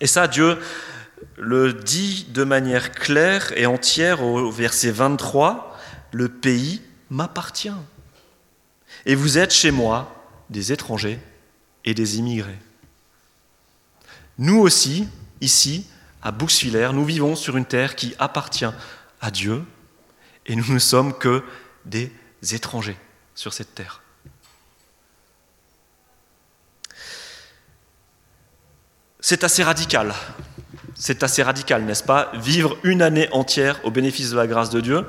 Et 0.00 0.06
ça, 0.06 0.28
Dieu 0.28 0.58
le 1.36 1.72
dit 1.72 2.26
de 2.30 2.44
manière 2.44 2.92
claire 2.92 3.52
et 3.56 3.66
entière 3.66 4.22
au 4.22 4.50
verset 4.50 4.90
23, 4.90 5.78
le 6.12 6.28
pays 6.28 6.82
m'appartient. 7.10 7.72
Et 9.04 9.14
vous 9.14 9.38
êtes 9.38 9.52
chez 9.52 9.70
moi 9.70 10.24
des 10.50 10.72
étrangers 10.72 11.18
et 11.84 11.94
des 11.94 12.18
immigrés. 12.18 12.58
Nous 14.38 14.58
aussi, 14.58 15.08
ici, 15.40 15.86
à 16.22 16.30
Bouxwiller, 16.32 16.90
nous 16.92 17.04
vivons 17.04 17.36
sur 17.36 17.56
une 17.56 17.66
terre 17.66 17.96
qui 17.96 18.14
appartient 18.18 18.66
à 19.20 19.30
Dieu 19.30 19.62
et 20.46 20.56
nous 20.56 20.72
ne 20.72 20.78
sommes 20.78 21.16
que 21.16 21.42
des 21.84 22.12
étrangers 22.52 22.96
sur 23.34 23.52
cette 23.52 23.74
terre. 23.74 24.02
C'est 29.20 29.44
assez 29.44 29.62
radical 29.62 30.14
c'est 30.98 31.22
assez 31.22 31.42
radical, 31.42 31.84
n'est-ce 31.84 32.02
pas? 32.02 32.32
Vivre 32.34 32.76
une 32.82 33.02
année 33.02 33.28
entière 33.32 33.80
au 33.84 33.90
bénéfice 33.90 34.30
de 34.30 34.36
la 34.36 34.46
grâce 34.46 34.70
de 34.70 34.80
Dieu. 34.80 35.04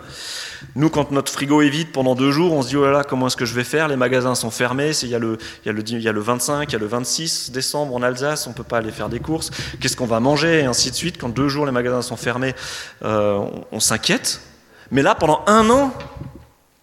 Nous, 0.76 0.90
quand 0.90 1.12
notre 1.12 1.32
frigo 1.32 1.62
est 1.62 1.70
vide 1.70 1.92
pendant 1.94 2.14
deux 2.16 2.32
jours, 2.32 2.54
on 2.54 2.62
se 2.62 2.70
dit, 2.70 2.76
oh 2.76 2.84
là 2.84 2.92
là, 2.92 3.04
comment 3.04 3.28
est-ce 3.28 3.38
que 3.38 3.46
je 3.46 3.54
vais 3.54 3.64
faire? 3.64 3.88
Les 3.88 3.96
magasins 3.96 4.36
sont 4.36 4.52
fermés, 4.52 4.92
il 5.04 5.10
y, 5.10 5.16
a 5.16 5.20
le, 5.20 5.38
il, 5.64 5.68
y 5.68 5.70
a 5.70 5.74
le, 5.74 5.82
il 5.88 6.02
y 6.02 6.10
a 6.10 6.12
le 6.12 6.20
25, 6.20 6.70
il 6.70 6.74
y 6.74 6.76
a 6.76 6.80
le 6.80 6.88
26 6.88 7.52
décembre 7.52 7.96
en 7.96 8.02
Alsace, 8.02 8.48
on 8.48 8.50
ne 8.50 8.56
peut 8.56 8.64
pas 8.64 8.80
aller 8.80 8.92
faire 8.92 9.08
des 9.08 9.20
courses. 9.20 9.50
Qu'est-ce 9.80 9.96
qu'on 9.96 10.08
va 10.08 10.20
manger? 10.20 10.60
Et 10.60 10.66
ainsi 10.66 10.92
de 10.92 10.96
suite. 10.96 11.18
Quand 11.18 11.30
deux 11.30 11.48
jours 11.48 11.66
les 11.66 11.72
magasins 11.72 12.02
sont 12.02 12.18
fermés, 12.18 12.54
euh, 13.04 13.40
on, 13.72 13.80
s'inquiète. 13.80 14.42
Mais 14.92 15.02
là, 15.02 15.16
pendant 15.16 15.44
un 15.48 15.70
an, 15.70 15.94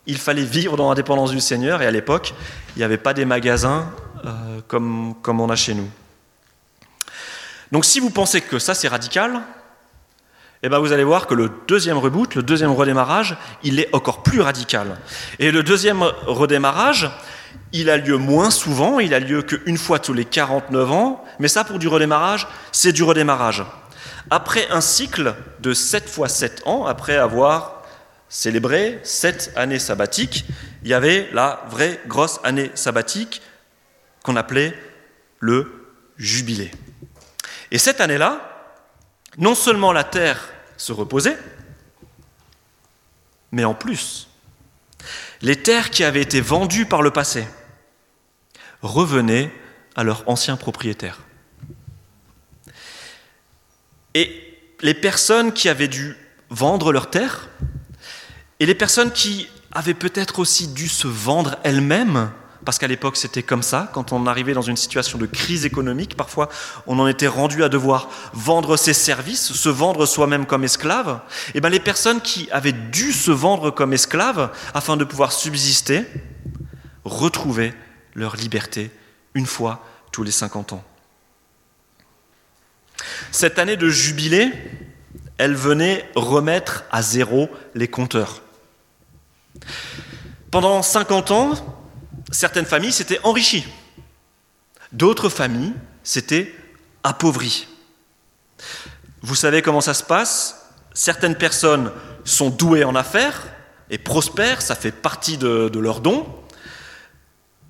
il 0.07 0.19
fallait 0.19 0.45
vivre 0.45 0.77
dans 0.77 0.89
l'indépendance 0.89 1.31
du 1.31 1.41
Seigneur. 1.41 1.83
Et 1.83 1.87
à 1.87 1.91
l'époque, 1.91 2.35
il 2.77 2.79
n'y 2.79 2.85
avait 2.85 2.97
pas 2.97 3.13
des 3.13 3.25
magasins 3.25 3.91
euh, 4.25 4.31
comme, 4.67 5.15
comme 5.21 5.41
on 5.41 5.51
a 5.51 5.57
chez 5.57 5.75
nous. 5.75 5.89
Donc 7.75 7.85
si 7.85 7.99
vous 7.99 8.11
pensez 8.11 8.41
que 8.41 8.61
ça 8.61 8.73
c'est 8.73 8.87
radical, 8.87 9.41
eh 10.63 10.69
ben 10.69 10.79
vous 10.79 10.93
allez 10.93 11.03
voir 11.03 11.27
que 11.27 11.35
le 11.35 11.51
deuxième 11.67 11.99
reboot, 11.99 12.37
le 12.37 12.45
deuxième 12.45 12.71
redémarrage, 12.71 13.37
il 13.65 13.81
est 13.81 13.93
encore 13.93 14.23
plus 14.23 14.41
radical. 14.41 14.97
Et 15.41 15.51
le 15.51 15.65
deuxième 15.65 16.03
redémarrage, 16.29 17.11
il 17.73 17.91
a 17.91 17.97
lieu 17.97 18.17
moins 18.17 18.53
souvent, 18.53 19.01
il 19.01 19.13
a 19.13 19.19
lieu 19.19 19.43
qu'une 19.43 19.77
fois 19.77 19.99
tous 19.99 20.13
les 20.13 20.25
49 20.25 20.93
ans, 20.93 21.25
mais 21.41 21.49
ça 21.49 21.65
pour 21.65 21.81
du 21.81 21.89
redémarrage, 21.89 22.47
c'est 22.71 22.93
du 22.93 23.03
redémarrage. 23.03 23.65
Après 24.31 24.69
un 24.71 24.81
cycle 24.81 25.35
de 25.59 25.73
7 25.73 26.09
fois 26.09 26.29
7 26.29 26.63
ans, 26.67 26.87
après 26.87 27.17
avoir 27.17 27.83
célébré 28.29 29.01
7 29.03 29.51
années 29.57 29.81
sabbatiques, 29.81 30.45
il 30.85 30.91
y 30.91 30.95
avait 30.95 31.29
la 31.33 31.65
vraie 31.69 32.01
grosse 32.07 32.39
année 32.45 32.71
sabbatique 32.77 33.43
qu'on 34.23 34.37
appelait 34.37 34.79
le 35.41 35.89
jubilé. 36.17 36.71
Et 37.75 37.79
cette 37.79 38.01
année-là, 38.01 38.41
non 39.37 39.57
seulement 39.57 39.93
la 39.93 40.05
terre 40.05 40.49
se 40.77 40.93
reposait, 40.93 41.37
mais 43.51 43.65
en 43.65 43.75
plus, 43.75 44.29
les 45.43 45.61
terres 45.61 45.91
qui 45.91 46.05
avaient 46.05 46.23
été 46.23 46.41
vendues 46.41 46.87
par 46.87 47.03
le 47.03 47.11
passé 47.11 47.45
revenaient 48.81 49.53
à 49.97 50.05
leurs 50.05 50.23
anciens 50.29 50.57
propriétaires. 50.57 51.19
Et 54.15 54.57
les 54.81 54.95
personnes 54.95 55.53
qui 55.53 55.69
avaient 55.69 55.89
dû 55.89 56.17
vendre 56.51 56.93
leurs 56.93 57.11
terres, 57.11 57.49
et 58.61 58.67
les 58.67 58.77
personnes 58.77 59.11
qui 59.11 59.49
avaient 59.73 59.95
peut-être 59.95 60.39
aussi 60.39 60.69
dû 60.69 60.87
se 60.87 61.09
vendre 61.09 61.57
elles-mêmes, 61.65 62.31
parce 62.65 62.79
qu'à 62.79 62.87
l'époque 62.87 63.17
c'était 63.17 63.43
comme 63.43 63.63
ça, 63.63 63.91
quand 63.93 64.13
on 64.13 64.27
arrivait 64.27 64.55
dans 64.55 64.63
une 64.63 64.77
situation 64.77 65.19
de 65.19 65.27
crise 65.27 65.65
économique, 65.65 66.17
parfois 66.17 66.49
on 66.87 66.99
en 66.99 67.07
était 67.07 67.27
rendu 67.27 67.63
à 67.63 67.69
devoir 67.69 68.09
vendre 68.33 68.77
ses 68.77 68.95
services, 68.95 69.53
se 69.53 69.69
vendre 69.69 70.07
soi-même 70.07 70.47
comme 70.47 70.65
esclave, 70.65 71.21
et 71.49 71.53
eh 71.57 71.61
bien 71.61 71.71
les 71.71 71.81
personnes 71.81 72.21
qui 72.21 72.49
avaient 72.51 72.73
dû 72.73 73.13
se 73.13 73.31
vendre 73.31 73.71
comme 73.71 73.93
esclaves 73.93 74.51
afin 74.73 74.97
de 74.97 75.05
pouvoir 75.05 75.33
subsister, 75.33 76.05
retrouvaient 77.05 77.75
leur 78.15 78.37
liberté 78.37 78.91
une 79.35 79.47
fois 79.47 79.85
tous 80.13 80.23
les 80.23 80.31
50 80.31 80.73
ans. 80.73 80.85
Cette 83.31 83.59
année 83.59 83.77
de 83.77 83.89
jubilé, 83.89 84.53
elle 85.39 85.55
venait 85.55 86.09
remettre 86.15 86.85
à 86.91 87.03
zéro 87.03 87.51
les 87.75 87.89
compteurs. 87.89 88.43
Pendant 90.51 90.83
50 90.83 91.31
ans, 91.33 91.84
certaines 92.31 92.67
familles 92.67 92.93
s'étaient 92.93 93.21
enrichies, 93.23 93.67
d'autres 94.93 95.29
familles 95.29 95.75
s'étaient 96.03 96.55
appauvries. 97.03 97.69
Vous 99.23 99.35
savez 99.35 99.63
comment 99.63 99.81
ça 99.81 99.95
se 99.95 100.03
passe? 100.03 100.71
Certaines 100.93 101.37
personnes 101.37 101.91
sont 102.25 102.51
douées 102.51 102.85
en 102.85 102.95
affaires 102.95 103.43
et 103.91 103.99
prospèrent, 103.99 104.63
ça 104.63 104.75
fait 104.75 104.93
partie 104.93 105.39
de, 105.39 105.69
de 105.69 105.79
leur 105.79 106.01
don. 106.01 106.27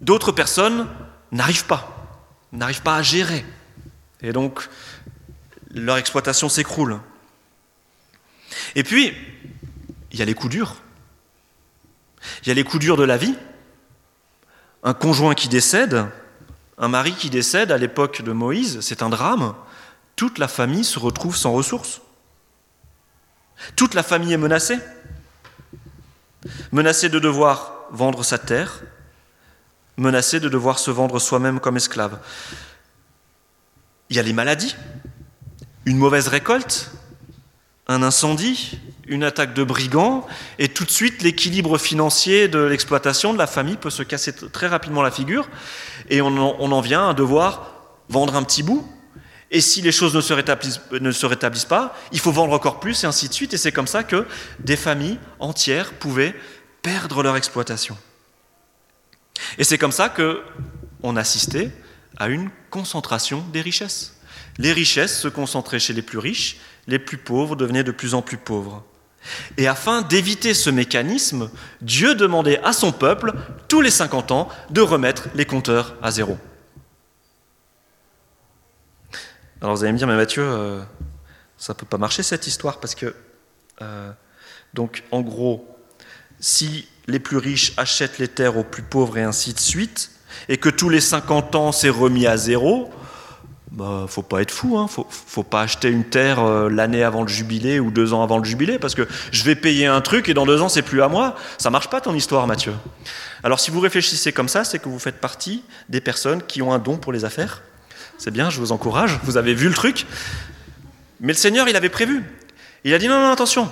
D'autres 0.00 0.32
personnes 0.32 0.88
n'arrivent 1.32 1.66
pas, 1.66 2.20
n'arrivent 2.52 2.82
pas 2.82 2.96
à 2.96 3.02
gérer. 3.02 3.44
Et 4.20 4.32
donc, 4.32 4.68
leur 5.70 5.96
exploitation 5.96 6.48
s'écroule. 6.48 7.00
Et 8.74 8.84
puis, 8.84 9.12
il 10.12 10.18
y 10.18 10.22
a 10.22 10.24
les 10.24 10.34
coups 10.34 10.52
durs. 10.52 10.76
Il 12.42 12.48
y 12.48 12.50
a 12.50 12.54
les 12.54 12.64
coups 12.64 12.80
durs 12.80 12.96
de 12.96 13.04
la 13.04 13.16
vie, 13.16 13.34
un 14.84 14.92
conjoint 14.94 15.34
qui 15.34 15.48
décède, 15.48 16.06
un 16.76 16.88
mari 16.88 17.14
qui 17.14 17.30
décède 17.30 17.72
à 17.72 17.78
l'époque 17.78 18.22
de 18.22 18.32
Moïse, 18.32 18.80
c'est 18.80 19.02
un 19.02 19.08
drame. 19.08 19.54
Toute 20.14 20.38
la 20.38 20.46
famille 20.46 20.84
se 20.84 20.98
retrouve 20.98 21.36
sans 21.36 21.52
ressources. 21.52 22.02
Toute 23.76 23.94
la 23.94 24.02
famille 24.02 24.34
est 24.34 24.38
menacée. 24.38 24.78
Menacée 26.70 27.08
de 27.08 27.18
devoir 27.18 27.86
vendre 27.90 28.22
sa 28.22 28.38
terre, 28.38 28.82
menacée 29.96 30.40
de 30.40 30.50
devoir 30.50 30.78
se 30.78 30.90
vendre 30.90 31.18
soi-même 31.18 31.60
comme 31.60 31.78
esclave. 31.78 32.18
Il 34.10 34.16
y 34.16 34.18
a 34.18 34.22
les 34.22 34.34
maladies, 34.34 34.76
une 35.86 35.96
mauvaise 35.96 36.28
récolte, 36.28 36.90
un 37.86 38.02
incendie, 38.02 38.78
une 39.06 39.24
attaque 39.24 39.54
de 39.54 39.62
brigands, 39.62 40.26
et 40.58 40.68
tout 40.68 40.84
de 40.84 40.90
suite 40.90 41.22
l'équilibre 41.22 41.76
financier 41.76 42.48
de 42.48 42.58
l'exploitation 42.58 43.32
de 43.32 43.38
la 43.38 43.46
famille 43.46 43.76
peut 43.76 43.90
se 43.90 44.02
casser 44.02 44.32
très 44.32 44.68
rapidement 44.68 45.02
la 45.02 45.10
figure, 45.10 45.48
et 46.08 46.22
on 46.22 46.36
en, 46.36 46.80
vient 46.80 47.10
à 47.10 47.14
devoir 47.14 47.72
vendre 48.08 48.36
un 48.36 48.42
petit 48.42 48.62
bout. 48.62 48.88
Et 49.50 49.60
si 49.60 49.82
les 49.82 49.92
choses 49.92 50.14
ne 50.14 50.20
se, 50.20 50.32
rétablissent, 50.32 50.80
ne 50.90 51.12
se 51.12 51.26
rétablissent 51.26 51.64
pas, 51.66 51.94
il 52.10 52.18
faut 52.18 52.32
vendre 52.32 52.54
encore 52.54 52.80
plus 52.80 53.04
et 53.04 53.06
ainsi 53.06 53.28
de 53.28 53.34
suite. 53.34 53.54
Et 53.54 53.56
c'est 53.56 53.70
comme 53.70 53.86
ça 53.86 54.02
que 54.02 54.26
des 54.58 54.76
familles 54.76 55.18
entières 55.38 55.92
pouvaient 55.92 56.34
perdre 56.82 57.22
leur 57.22 57.36
exploitation. 57.36 57.96
Et 59.58 59.64
c'est 59.64 59.78
comme 59.78 59.92
ça 59.92 60.08
que 60.08 60.42
on 61.02 61.16
assistait 61.16 61.70
à 62.16 62.28
une 62.28 62.50
concentration 62.70 63.44
des 63.52 63.60
richesses. 63.60 64.13
Les 64.58 64.72
richesses 64.72 65.18
se 65.18 65.28
concentraient 65.28 65.78
chez 65.78 65.92
les 65.92 66.02
plus 66.02 66.18
riches, 66.18 66.58
les 66.86 66.98
plus 66.98 67.18
pauvres 67.18 67.56
devenaient 67.56 67.84
de 67.84 67.92
plus 67.92 68.14
en 68.14 68.22
plus 68.22 68.36
pauvres. 68.36 68.84
Et 69.56 69.66
afin 69.66 70.02
d'éviter 70.02 70.54
ce 70.54 70.70
mécanisme, 70.70 71.50
Dieu 71.80 72.14
demandait 72.14 72.62
à 72.62 72.72
son 72.72 72.92
peuple, 72.92 73.32
tous 73.68 73.80
les 73.80 73.90
50 73.90 74.30
ans, 74.32 74.48
de 74.70 74.80
remettre 74.80 75.28
les 75.34 75.46
compteurs 75.46 75.96
à 76.02 76.10
zéro. 76.10 76.36
Alors 79.60 79.76
vous 79.76 79.82
allez 79.82 79.92
me 79.92 79.98
dire, 79.98 80.06
mais 80.06 80.16
Mathieu, 80.16 80.42
euh, 80.42 80.82
ça 81.56 81.72
ne 81.72 81.78
peut 81.78 81.86
pas 81.86 81.96
marcher 81.96 82.22
cette 82.22 82.46
histoire, 82.46 82.80
parce 82.80 82.94
que, 82.94 83.14
euh, 83.80 84.12
donc 84.74 85.04
en 85.10 85.22
gros, 85.22 85.66
si 86.38 86.86
les 87.06 87.18
plus 87.18 87.38
riches 87.38 87.72
achètent 87.78 88.18
les 88.18 88.28
terres 88.28 88.58
aux 88.58 88.64
plus 88.64 88.82
pauvres 88.82 89.16
et 89.16 89.22
ainsi 89.22 89.54
de 89.54 89.60
suite, 89.60 90.10
et 90.48 90.58
que 90.58 90.68
tous 90.68 90.90
les 90.90 91.00
50 91.00 91.54
ans 91.54 91.72
c'est 91.72 91.88
remis 91.88 92.26
à 92.26 92.36
zéro, 92.36 92.92
bah, 93.74 94.06
faut 94.08 94.22
pas 94.22 94.40
être 94.40 94.52
fou, 94.52 94.78
hein. 94.78 94.86
faut, 94.86 95.04
faut 95.10 95.42
pas 95.42 95.62
acheter 95.62 95.88
une 95.88 96.04
terre 96.04 96.38
euh, 96.38 96.70
l'année 96.70 97.02
avant 97.02 97.22
le 97.22 97.28
jubilé 97.28 97.80
ou 97.80 97.90
deux 97.90 98.12
ans 98.12 98.22
avant 98.22 98.38
le 98.38 98.44
jubilé, 98.44 98.78
parce 98.78 98.94
que 98.94 99.08
je 99.32 99.42
vais 99.42 99.56
payer 99.56 99.86
un 99.86 100.00
truc 100.00 100.28
et 100.28 100.34
dans 100.34 100.46
deux 100.46 100.62
ans 100.62 100.68
c'est 100.68 100.82
plus 100.82 101.02
à 101.02 101.08
moi. 101.08 101.34
Ça 101.58 101.70
marche 101.70 101.90
pas 101.90 102.00
ton 102.00 102.14
histoire, 102.14 102.46
Mathieu. 102.46 102.72
Alors 103.42 103.58
si 103.58 103.72
vous 103.72 103.80
réfléchissez 103.80 104.32
comme 104.32 104.48
ça, 104.48 104.62
c'est 104.62 104.78
que 104.78 104.88
vous 104.88 105.00
faites 105.00 105.20
partie 105.20 105.64
des 105.88 106.00
personnes 106.00 106.42
qui 106.42 106.62
ont 106.62 106.72
un 106.72 106.78
don 106.78 106.96
pour 106.98 107.12
les 107.12 107.24
affaires. 107.24 107.62
C'est 108.16 108.30
bien, 108.30 108.48
je 108.48 108.60
vous 108.60 108.70
encourage. 108.70 109.18
Vous 109.24 109.36
avez 109.36 109.54
vu 109.54 109.68
le 109.68 109.74
truc. 109.74 110.06
Mais 111.20 111.32
le 111.32 111.38
Seigneur, 111.38 111.68
il 111.68 111.74
avait 111.74 111.88
prévu. 111.88 112.22
Il 112.84 112.94
a 112.94 112.98
dit 112.98 113.08
non, 113.08 113.20
non, 113.20 113.32
attention. 113.32 113.68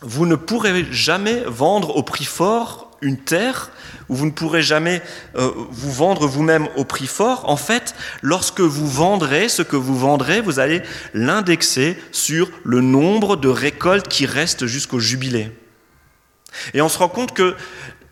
Vous 0.00 0.26
ne 0.26 0.34
pourrez 0.34 0.86
jamais 0.90 1.44
vendre 1.46 1.96
au 1.96 2.02
prix 2.02 2.24
fort 2.24 2.91
une 3.02 3.18
terre 3.18 3.70
où 4.08 4.14
vous 4.14 4.26
ne 4.26 4.30
pourrez 4.30 4.62
jamais 4.62 5.02
euh, 5.36 5.50
vous 5.70 5.92
vendre 5.92 6.26
vous-même 6.26 6.68
au 6.76 6.84
prix 6.84 7.06
fort, 7.06 7.48
en 7.48 7.56
fait, 7.56 7.94
lorsque 8.22 8.60
vous 8.60 8.88
vendrez 8.88 9.48
ce 9.48 9.62
que 9.62 9.76
vous 9.76 9.98
vendrez, 9.98 10.40
vous 10.40 10.58
allez 10.58 10.82
l'indexer 11.12 11.98
sur 12.12 12.50
le 12.64 12.80
nombre 12.80 13.36
de 13.36 13.48
récoltes 13.48 14.08
qui 14.08 14.24
restent 14.24 14.66
jusqu'au 14.66 15.00
jubilé. 15.00 15.50
Et 16.74 16.82
on 16.82 16.88
se 16.88 16.98
rend 16.98 17.08
compte 17.08 17.34
que 17.34 17.54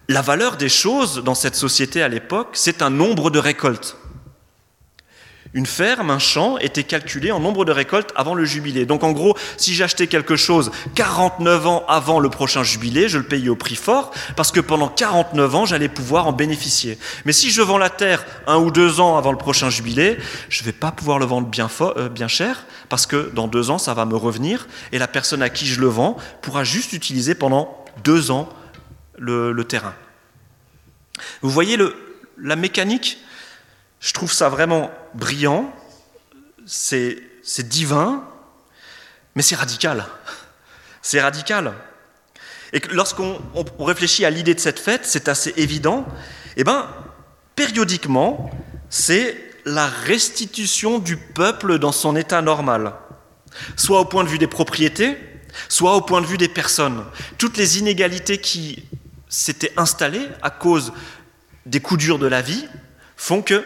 la 0.09 0.23
valeur 0.23 0.57
des 0.57 0.69
choses 0.69 1.23
dans 1.25 1.35
cette 1.35 1.55
société 1.55 2.03
à 2.03 2.09
l'époque, 2.09 2.49
c'est 2.55 2.83
un 2.83 2.91
nombre 2.91 3.31
de 3.31 3.39
récoltes. 3.39 3.97
Une 5.53 5.67
ferme, 5.67 6.11
un 6.11 6.21
champ, 6.21 6.59
était 6.59 6.85
calculé 6.85 7.33
en 7.33 7.41
nombre 7.41 7.65
de 7.65 7.73
récoltes 7.73 8.13
avant 8.15 8.35
le 8.35 8.45
jubilé. 8.45 8.87
Donc 8.87 9.03
en 9.03 9.11
gros, 9.11 9.37
si 9.57 9.75
j'achetais 9.75 10.07
quelque 10.07 10.37
chose 10.37 10.71
49 10.95 11.67
ans 11.67 11.85
avant 11.89 12.21
le 12.21 12.31
prochain 12.31 12.63
jubilé, 12.63 13.09
je 13.09 13.19
le 13.19 13.25
payais 13.25 13.49
au 13.49 13.57
prix 13.57 13.75
fort, 13.75 14.13
parce 14.37 14.53
que 14.53 14.61
pendant 14.61 14.89
49 14.89 15.55
ans, 15.57 15.67
j'allais 15.67 15.89
pouvoir 15.89 16.29
en 16.29 16.33
bénéficier. 16.33 16.99
Mais 17.25 17.33
si 17.33 17.51
je 17.51 17.63
vends 17.63 17.79
la 17.79 17.91
terre 17.91 18.25
un 18.47 18.59
ou 18.59 18.71
deux 18.71 19.01
ans 19.01 19.17
avant 19.17 19.33
le 19.33 19.39
prochain 19.39 19.71
jubilé, 19.71 20.19
je 20.49 20.63
ne 20.63 20.67
vais 20.67 20.73
pas 20.73 20.93
pouvoir 20.93 21.19
le 21.19 21.27
vendre 21.27 21.49
bien, 21.49 21.69
euh, 21.81 22.09
bien 22.09 22.29
cher, 22.29 22.65
parce 22.89 23.07
que 23.07 23.33
dans 23.35 23.49
deux 23.49 23.71
ans, 23.71 23.79
ça 23.79 23.93
va 23.93 24.05
me 24.05 24.17
revenir, 24.17 24.69
et 24.93 24.99
la 24.99 25.09
personne 25.09 25.43
à 25.43 25.51
qui 25.51 25.67
je 25.67 25.81
le 25.81 25.89
vends 25.89 26.17
pourra 26.43 26.63
juste 26.63 26.93
utiliser 26.93 27.35
pendant 27.35 27.85
deux 28.05 28.31
ans 28.31 28.49
le, 29.19 29.65
terrain. 29.65 29.95
Vous 31.43 31.51
voyez 31.51 31.77
la 32.39 32.57
mécanique? 32.57 33.19
Je 34.01 34.13
trouve 34.13 34.33
ça 34.33 34.49
vraiment 34.49 34.91
brillant, 35.15 35.73
c'est 36.67 37.23
divin, 37.69 38.25
mais 39.35 39.43
c'est 39.43 39.57
radical. 39.57 40.07
C'est 41.03 41.21
radical. 41.21 41.73
Et 42.73 42.81
lorsqu'on 42.91 43.41
réfléchit 43.79 44.25
à 44.25 44.31
l'idée 44.31 44.55
de 44.55 44.61
cette 44.61 44.79
fête, 44.79 45.05
c'est 45.05 45.29
assez 45.29 45.53
évident. 45.57 46.07
Eh 46.57 46.65
bien, 46.65 46.89
périodiquement, 47.57 48.51
c'est 48.89 49.37
la 49.65 49.87
restitution 49.87 50.99
du 50.99 51.17
peuple 51.17 51.79
dans 51.79 51.93
son 51.93 52.17
état 52.17 52.41
normal, 52.43 52.95
soit 53.77 54.01
au 54.01 54.05
point 54.05 54.25
de 54.25 54.29
vue 54.29 54.39
des 54.39 54.47
propriétés, 54.47 55.17
soit 55.69 55.95
au 55.97 56.01
point 56.01 56.21
de 56.21 56.27
vue 56.27 56.39
des 56.39 56.49
personnes. 56.49 57.05
Toutes 57.39 57.57
les 57.57 57.79
inégalités 57.79 58.39
qui 58.39 58.89
s'étaient 59.29 59.73
installées 59.77 60.27
à 60.43 60.51
cause 60.51 60.93
des 61.67 61.81
coups 61.81 62.01
durs 62.01 62.19
de 62.19 62.27
la 62.27 62.41
vie 62.41 62.67
font 63.17 63.43
que 63.43 63.65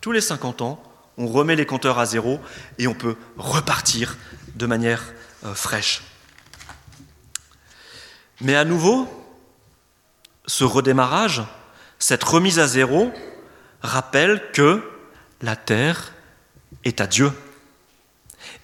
tous 0.00 0.12
les 0.12 0.20
50 0.20 0.62
ans, 0.62 0.82
on 1.16 1.26
remet 1.26 1.56
les 1.56 1.66
compteurs 1.66 1.98
à 1.98 2.06
zéro 2.06 2.40
et 2.78 2.86
on 2.86 2.94
peut 2.94 3.16
repartir 3.36 4.16
de 4.54 4.66
manière 4.66 5.02
euh, 5.44 5.54
fraîche. 5.54 6.02
Mais 8.40 8.56
à 8.56 8.64
nouveau, 8.64 9.08
ce 10.46 10.64
redémarrage, 10.64 11.42
cette 11.98 12.24
remise 12.24 12.58
à 12.58 12.66
zéro, 12.66 13.12
rappelle 13.82 14.50
que 14.52 14.82
la 15.42 15.56
terre 15.56 16.12
est 16.84 17.00
à 17.00 17.06
Dieu 17.06 17.32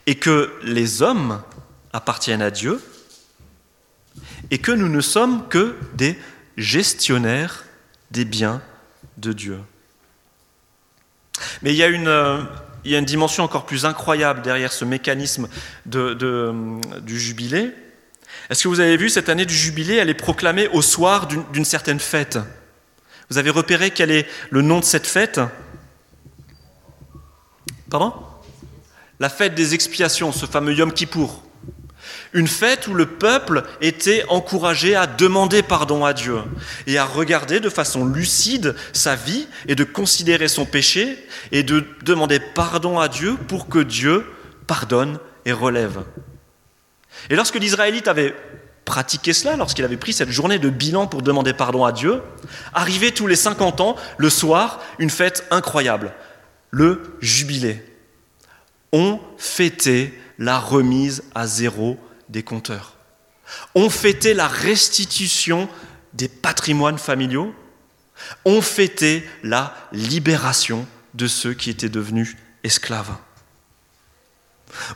et 0.07 0.15
que 0.15 0.53
les 0.63 1.03
hommes 1.03 1.43
appartiennent 1.93 2.43
à 2.43 2.51
Dieu 2.51 2.83
et 4.51 4.59
que 4.59 4.73
nous 4.73 4.89
ne 4.89 5.01
sommes 5.01 5.49
que 5.49 5.77
des 5.95 6.19
gestionnaires 6.57 7.65
des 8.11 8.25
biens 8.25 8.63
de 9.19 9.33
Dieu. 9.33 9.61
Mais 11.63 11.73
il 11.73 11.77
y 11.77 11.83
a 11.83 11.89
une, 11.89 12.09
euh, 12.09 12.43
il 12.85 12.93
y 12.93 12.97
a 12.97 12.99
une 12.99 13.05
dimension 13.05 13.43
encore 13.45 13.67
plus 13.67 13.85
incroyable 13.85 14.43
derrière 14.43 14.73
ce 14.73 14.85
mécanisme 14.85 15.49
euh, 15.95 16.81
du 17.01 17.19
jubilé. 17.19 17.73
Est-ce 18.49 18.63
que 18.63 18.69
vous 18.69 18.81
avez 18.81 18.97
vu 18.97 19.11
cette 19.11 19.29
année 19.29 19.47
du 19.47 19.55
jubilé, 19.55 19.97
elle 19.97 20.11
est 20.11 20.15
proclamée 20.15 20.69
au 20.69 20.83
soir 20.83 21.27
d'une 21.27 21.65
certaine 21.65 21.99
fête 21.99 22.39
Vous 23.31 23.39
avez 23.39 23.51
repéré 23.51 23.91
quel 23.91 24.11
est 24.11 24.29
le 24.51 24.63
nom 24.63 24.79
de 24.79 24.85
cette 24.85 25.07
fête? 25.07 25.41
Pardon? 27.91 28.13
La 29.19 29.29
fête 29.31 29.55
des 29.55 29.75
expiations, 29.75 30.31
ce 30.31 30.47
fameux 30.47 30.75
Yom 30.75 30.93
Kippour. 30.93 31.43
Une 32.37 32.49
fête 32.49 32.87
où 32.87 32.93
le 32.93 33.07
peuple 33.07 33.63
était 33.81 34.23
encouragé 34.29 34.95
à 34.95 35.07
demander 35.07 35.63
pardon 35.63 36.05
à 36.05 36.13
Dieu 36.13 36.37
et 36.87 36.99
à 36.99 37.07
regarder 37.07 37.61
de 37.61 37.71
façon 37.71 38.05
lucide 38.05 38.77
sa 38.93 39.17
vie 39.17 39.49
et 39.69 39.75
de 39.75 39.85
considérer 39.85 40.47
son 40.47 40.67
péché 40.67 41.17
et 41.51 41.63
de 41.63 41.83
demander 42.03 42.39
pardon 42.39 43.01
à 43.01 43.09
Dieu 43.09 43.39
pour 43.49 43.69
que 43.69 43.79
Dieu 43.79 44.27
pardonne 44.67 45.19
et 45.47 45.53
relève. 45.53 46.03
Et 47.31 47.37
lorsque 47.37 47.55
l'Israélite 47.55 48.07
avait 48.07 48.37
pratiqué 48.85 49.33
cela, 49.33 49.57
lorsqu'il 49.57 49.87
avait 49.87 49.97
pris 49.97 50.13
cette 50.13 50.31
journée 50.31 50.59
de 50.59 50.69
bilan 50.69 51.07
pour 51.07 51.23
demander 51.23 51.55
pardon 51.55 51.87
à 51.87 51.93
Dieu, 51.93 52.21
arrivait 52.75 53.13
tous 53.13 53.27
les 53.27 53.35
50 53.35 53.81
ans, 53.81 53.97
le 54.19 54.29
soir, 54.29 54.83
une 54.99 55.09
fête 55.09 55.47
incroyable, 55.51 56.13
le 56.71 57.17
jubilé. 57.23 57.83
On 58.93 59.21
fêtait 59.39 60.13
la 60.39 60.59
remise 60.59 61.23
à 61.35 61.47
zéro 61.47 61.99
des 62.29 62.43
compteurs. 62.43 62.95
On 63.75 63.91
fêtait 63.91 64.35
la 64.35 64.49
restitution 64.49 65.69
des 66.13 66.29
patrimoines 66.29 66.99
familiaux. 66.99 67.55
On 68.45 68.63
fêtait 68.63 69.25
la 69.43 69.75
libération 69.93 70.87
de 71.15 71.27
ceux 71.27 71.55
qui 71.55 71.71
étaient 71.71 71.89
devenus 71.89 72.37
esclaves. 72.65 73.15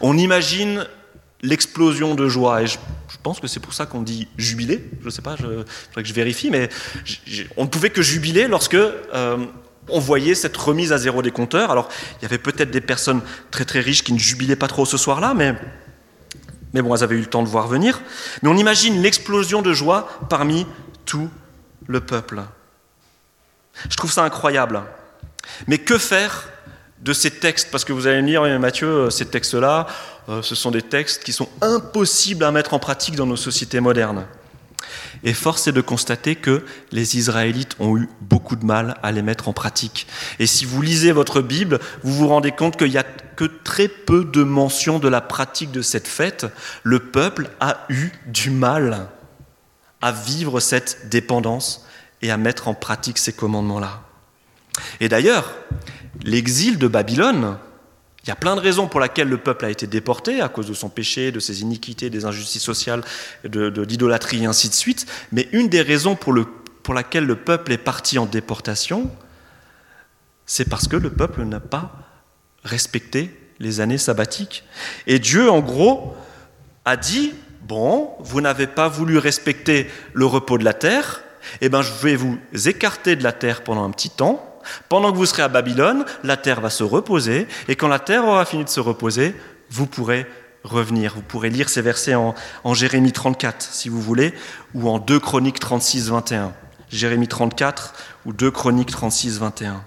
On 0.00 0.18
imagine 0.18 0.86
l'explosion 1.42 2.14
de 2.14 2.28
joie, 2.28 2.62
et 2.62 2.66
je, 2.66 2.76
pense 3.22 3.40
que 3.40 3.46
c'est 3.46 3.60
pour 3.60 3.72
ça 3.72 3.86
qu'on 3.86 4.02
dit 4.02 4.28
jubilé, 4.36 4.90
je 5.00 5.06
ne 5.06 5.10
sais 5.10 5.22
pas, 5.22 5.36
il 5.38 5.44
faudrait 5.44 6.02
que 6.02 6.08
je 6.08 6.14
vérifie, 6.14 6.50
mais 6.50 6.68
on 7.56 7.64
ne 7.64 7.68
pouvait 7.68 7.90
que 7.90 8.02
jubiler 8.02 8.46
lorsque 8.48 8.74
euh, 8.74 9.46
on 9.88 9.98
voyait 9.98 10.34
cette 10.34 10.56
remise 10.56 10.92
à 10.92 10.98
zéro 10.98 11.22
des 11.22 11.30
compteurs. 11.30 11.70
Alors, 11.70 11.88
il 12.18 12.22
y 12.22 12.24
avait 12.26 12.38
peut-être 12.38 12.70
des 12.70 12.80
personnes 12.80 13.22
très 13.50 13.64
très 13.64 13.80
riches 13.80 14.02
qui 14.02 14.12
ne 14.12 14.18
jubilaient 14.18 14.56
pas 14.56 14.68
trop 14.68 14.84
ce 14.84 14.96
soir-là, 14.96 15.34
mais, 15.34 15.54
mais 16.72 16.82
bon, 16.82 16.94
elles 16.94 17.02
avaient 17.02 17.16
eu 17.16 17.20
le 17.20 17.26
temps 17.26 17.42
de 17.42 17.48
voir 17.48 17.66
venir. 17.66 18.00
Mais 18.42 18.48
on 18.48 18.56
imagine 18.56 19.02
l'explosion 19.02 19.62
de 19.62 19.72
joie 19.72 20.08
parmi 20.28 20.66
tout 21.04 21.28
le 21.86 22.00
peuple. 22.00 22.42
Je 23.88 23.96
trouve 23.96 24.12
ça 24.12 24.24
incroyable. 24.24 24.82
Mais 25.66 25.78
que 25.78 25.98
faire 25.98 26.48
de 27.00 27.12
ces 27.12 27.30
textes? 27.30 27.70
Parce 27.70 27.84
que 27.84 27.92
vous 27.92 28.06
allez 28.06 28.22
me 28.22 28.26
dire, 28.26 28.60
Mathieu, 28.60 28.88
euh, 28.88 29.10
ces 29.10 29.26
textes-là, 29.26 29.86
euh, 30.28 30.42
ce 30.42 30.54
sont 30.54 30.70
des 30.70 30.82
textes 30.82 31.24
qui 31.24 31.32
sont 31.32 31.48
impossibles 31.60 32.44
à 32.44 32.52
mettre 32.52 32.74
en 32.74 32.78
pratique 32.78 33.16
dans 33.16 33.26
nos 33.26 33.36
sociétés 33.36 33.80
modernes. 33.80 34.26
Et 35.24 35.34
force 35.34 35.66
est 35.66 35.72
de 35.72 35.80
constater 35.80 36.36
que 36.36 36.64
les 36.92 37.16
Israélites 37.16 37.76
ont 37.78 37.96
eu 37.96 38.08
beaucoup 38.20 38.56
de 38.56 38.64
mal 38.64 38.96
à 39.02 39.12
les 39.12 39.22
mettre 39.22 39.48
en 39.48 39.52
pratique. 39.52 40.06
Et 40.38 40.46
si 40.46 40.64
vous 40.64 40.80
lisez 40.82 41.12
votre 41.12 41.42
Bible, 41.42 41.78
vous 42.02 42.14
vous 42.14 42.28
rendez 42.28 42.52
compte 42.52 42.76
qu'il 42.76 42.90
n'y 42.90 42.98
a 42.98 43.04
très 43.46 43.88
peu 43.88 44.24
de 44.24 44.42
mentions 44.42 44.98
de 44.98 45.08
la 45.08 45.20
pratique 45.20 45.70
de 45.72 45.82
cette 45.82 46.08
fête. 46.08 46.46
Le 46.82 46.98
peuple 46.98 47.50
a 47.60 47.86
eu 47.88 48.10
du 48.26 48.50
mal 48.50 49.08
à 50.00 50.12
vivre 50.12 50.60
cette 50.60 51.08
dépendance 51.08 51.86
et 52.22 52.30
à 52.30 52.36
mettre 52.36 52.68
en 52.68 52.74
pratique 52.74 53.18
ces 53.18 53.32
commandements-là. 53.32 54.02
Et 55.00 55.08
d'ailleurs, 55.08 55.54
l'exil 56.22 56.78
de 56.78 56.86
Babylone, 56.86 57.58
Il 58.24 58.28
y 58.28 58.32
a 58.32 58.36
plein 58.36 58.54
de 58.54 58.60
raisons 58.60 58.86
pour 58.86 59.00
lesquelles 59.00 59.28
le 59.28 59.38
peuple 59.38 59.64
a 59.64 59.70
été 59.70 59.86
déporté, 59.86 60.42
à 60.42 60.48
cause 60.50 60.68
de 60.68 60.74
son 60.74 60.90
péché, 60.90 61.32
de 61.32 61.40
ses 61.40 61.62
iniquités, 61.62 62.10
des 62.10 62.26
injustices 62.26 62.62
sociales, 62.62 63.02
de, 63.44 63.70
d'idolâtrie 63.84 64.42
et 64.42 64.46
ainsi 64.46 64.68
de 64.68 64.74
suite. 64.74 65.06
Mais 65.32 65.48
une 65.52 65.68
des 65.68 65.80
raisons 65.80 66.16
pour, 66.16 66.34
pour 66.82 66.92
laquelle 66.92 67.24
le 67.24 67.36
peuple 67.36 67.72
est 67.72 67.78
parti 67.78 68.18
en 68.18 68.26
déportation, 68.26 69.10
c'est 70.44 70.68
parce 70.68 70.86
que 70.86 70.96
le 70.96 71.10
peuple 71.10 71.44
n'a 71.44 71.60
pas 71.60 72.09
respecté 72.64 73.36
les 73.58 73.80
années 73.80 73.98
sabbatiques. 73.98 74.64
Et 75.06 75.18
Dieu, 75.18 75.50
en 75.50 75.60
gros, 75.60 76.14
a 76.84 76.96
dit, 76.96 77.34
bon, 77.62 78.10
vous 78.20 78.40
n'avez 78.40 78.66
pas 78.66 78.88
voulu 78.88 79.18
respecter 79.18 79.88
le 80.14 80.26
repos 80.26 80.58
de 80.58 80.64
la 80.64 80.72
terre, 80.72 81.22
eh 81.60 81.68
bien 81.68 81.82
je 81.82 81.92
vais 82.02 82.16
vous 82.16 82.38
écarter 82.66 83.16
de 83.16 83.22
la 83.22 83.32
terre 83.32 83.62
pendant 83.62 83.84
un 83.84 83.90
petit 83.90 84.10
temps. 84.10 84.46
Pendant 84.88 85.10
que 85.10 85.16
vous 85.16 85.26
serez 85.26 85.42
à 85.42 85.48
Babylone, 85.48 86.04
la 86.22 86.36
terre 86.36 86.60
va 86.60 86.70
se 86.70 86.84
reposer, 86.84 87.48
et 87.68 87.76
quand 87.76 87.88
la 87.88 87.98
terre 87.98 88.26
aura 88.26 88.44
fini 88.44 88.64
de 88.64 88.68
se 88.68 88.80
reposer, 88.80 89.34
vous 89.70 89.86
pourrez 89.86 90.26
revenir. 90.64 91.14
Vous 91.14 91.22
pourrez 91.22 91.48
lire 91.48 91.68
ces 91.68 91.82
versets 91.82 92.14
en, 92.14 92.34
en 92.64 92.74
Jérémie 92.74 93.12
34, 93.12 93.62
si 93.62 93.88
vous 93.88 94.00
voulez, 94.00 94.34
ou 94.74 94.88
en 94.88 94.98
2 94.98 95.18
Chroniques 95.18 95.60
36, 95.60 96.10
21. 96.10 96.52
Jérémie 96.90 97.28
34 97.28 97.94
ou 98.26 98.32
2 98.32 98.50
Chroniques 98.50 98.90
36, 98.90 99.38
21. 99.38 99.82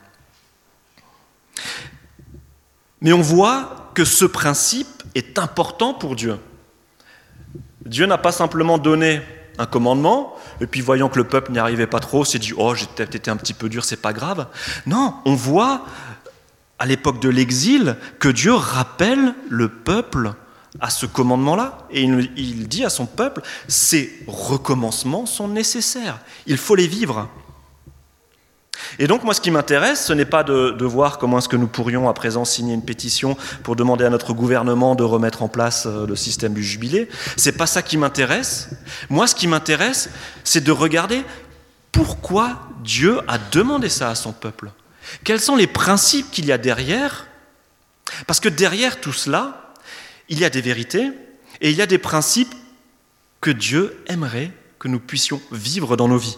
Mais 3.04 3.14
on 3.14 3.22
voit 3.22 3.92
que 3.94 4.06
ce 4.06 4.26
principe 4.26 5.04
est 5.14 5.38
important 5.38 5.94
pour 5.94 6.16
Dieu. 6.16 6.40
Dieu 7.86 8.06
n'a 8.06 8.18
pas 8.18 8.32
simplement 8.32 8.78
donné 8.78 9.22
un 9.60 9.66
commandement, 9.66 10.36
et 10.62 10.68
puis 10.68 10.82
voyant 10.82 11.10
que 11.10 11.20
le 11.20 11.28
peuple 11.28 11.52
n'y 11.52 11.60
arrivait 11.60 11.86
pas 11.86 12.00
trop, 12.00 12.26
s'est 12.26 12.40
dit 12.40 12.54
Oh, 12.58 12.74
j'ai 12.74 12.88
peut-être 12.88 13.14
été 13.14 13.30
un 13.30 13.38
petit 13.38 13.54
peu 13.54 13.70
dur, 13.70 13.86
c'est 13.86 14.02
pas 14.02 14.14
grave. 14.14 14.48
Non, 14.88 15.16
on 15.26 15.36
voit 15.36 15.86
à 16.80 16.86
l'époque 16.86 17.22
de 17.22 17.30
l'exil 17.30 17.98
que 18.20 18.30
Dieu 18.30 18.54
rappelle 18.54 19.36
le 19.50 19.70
peuple 19.70 20.34
à 20.80 20.90
ce 20.90 21.06
commandement-là, 21.06 21.86
et 21.92 22.02
il 22.02 22.68
dit 22.68 22.84
à 22.84 22.90
son 22.90 23.06
peuple 23.06 23.42
Ces 23.68 24.24
recommencements 24.28 25.26
sont 25.26 25.50
nécessaires, 25.50 26.20
il 26.48 26.58
faut 26.58 26.76
les 26.76 26.88
vivre. 26.88 27.30
Et 29.00 29.08
donc 29.08 29.24
moi 29.24 29.34
ce 29.34 29.42
qui 29.42 29.52
m'intéresse, 29.52 30.06
ce 30.06 30.14
n'est 30.14 30.26
pas 30.26 30.44
de, 30.44 30.86
voir 30.86 31.18
comment 31.18 31.40
est-ce 31.40 31.50
que 31.50 31.56
nous 31.56 31.68
pourrions 31.68 32.10
à 32.10 32.14
présent 32.14 32.46
signer 32.46 32.74
une 32.74 32.84
pétition 32.84 33.38
pour 33.64 33.76
demander 33.76 34.06
à 34.06 34.10
notre 34.10 34.34
gouvernement 34.34 34.96
de 34.96 35.04
remettre 35.04 35.44
en 35.44 35.48
place 35.48 35.86
euh, 35.86 36.06
le 36.06 36.16
système 36.16 36.54
du 36.54 36.64
jubilé. 36.64 37.10
C'est 37.38 37.54
pas 37.54 37.68
ça 37.68 37.82
qui 37.82 37.98
m'intéresse. 37.98 38.70
Moi 39.10 39.28
ce 39.28 39.36
qui 39.36 39.48
m'intéresse, 39.48 40.10
c'est 40.44 40.64
de 40.64 40.72
regarder 40.72 41.24
pourquoi 41.92 42.60
Dieu 42.84 43.20
a 43.28 43.38
demandé 43.38 43.90
ça 43.90 44.10
à 44.10 44.16
son 44.16 44.34
peuple. 44.34 44.72
Quels 45.24 45.40
sont 45.40 45.56
les 45.56 45.68
principes 45.68 46.32
qu'il 46.32 46.46
y 46.46 46.52
a 46.52 46.58
derrière? 46.58 47.28
Parce 48.28 48.40
que 48.40 48.50
derrière 48.50 49.00
tout 49.00 49.14
cela, 49.14 49.74
il 50.30 50.40
y 50.40 50.46
a 50.46 50.50
des 50.50 50.62
vérités 50.62 51.12
et 51.62 51.70
il 51.70 51.76
y 51.76 51.82
a 51.82 51.86
des 51.86 51.98
principes 51.98 52.54
que 53.42 53.52
Dieu 53.52 54.04
aimerait 54.08 54.52
que 54.80 54.88
nous 54.88 55.00
puissions 55.00 55.42
vivre 55.52 55.96
dans 55.96 56.08
nos 56.08 56.18
vies. 56.18 56.38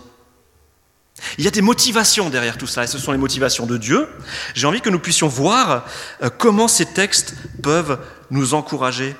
Il 1.38 1.46
y 1.46 1.48
a 1.48 1.52
des 1.52 1.62
motivations 1.62 2.30
derrière 2.30 2.58
tout 2.58 2.68
cela, 2.68 2.84
et 2.84 2.88
ce 2.88 3.00
sont 3.00 3.12
les 3.12 3.18
motivations 3.18 3.66
de 3.66 3.78
Dieu. 3.78 4.08
J'ai 4.54 4.68
envie 4.68 4.82
que 4.82 4.90
nous 4.90 5.00
puissions 5.00 5.28
voir 5.28 5.86
euh, 6.22 6.30
comment 6.30 6.68
ces 6.68 6.86
textes 6.86 7.36
peuvent 7.64 8.00
nous 8.32 8.54
encourager 8.54 9.16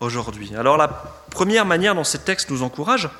aujourd'hui. 0.00 0.52
Alors 0.56 0.76
la 0.76 0.88
première 0.88 1.66
manière 1.66 1.94
dont 1.94 2.04
ces 2.04 2.18
textes 2.18 2.50
nous 2.50 2.62
encouragent, 2.62 3.10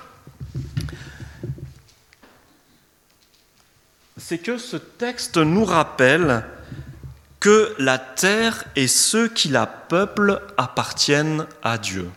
c'est 4.16 4.38
que 4.38 4.58
ce 4.58 4.76
texte 4.76 5.38
nous 5.38 5.64
rappelle 5.64 6.44
que 7.40 7.74
la 7.78 7.98
terre 7.98 8.64
et 8.76 8.86
ceux 8.86 9.28
qui 9.28 9.48
la 9.48 9.66
peuplent 9.66 10.40
appartiennent 10.56 11.46
à 11.62 11.78
Dieu. 11.78 12.08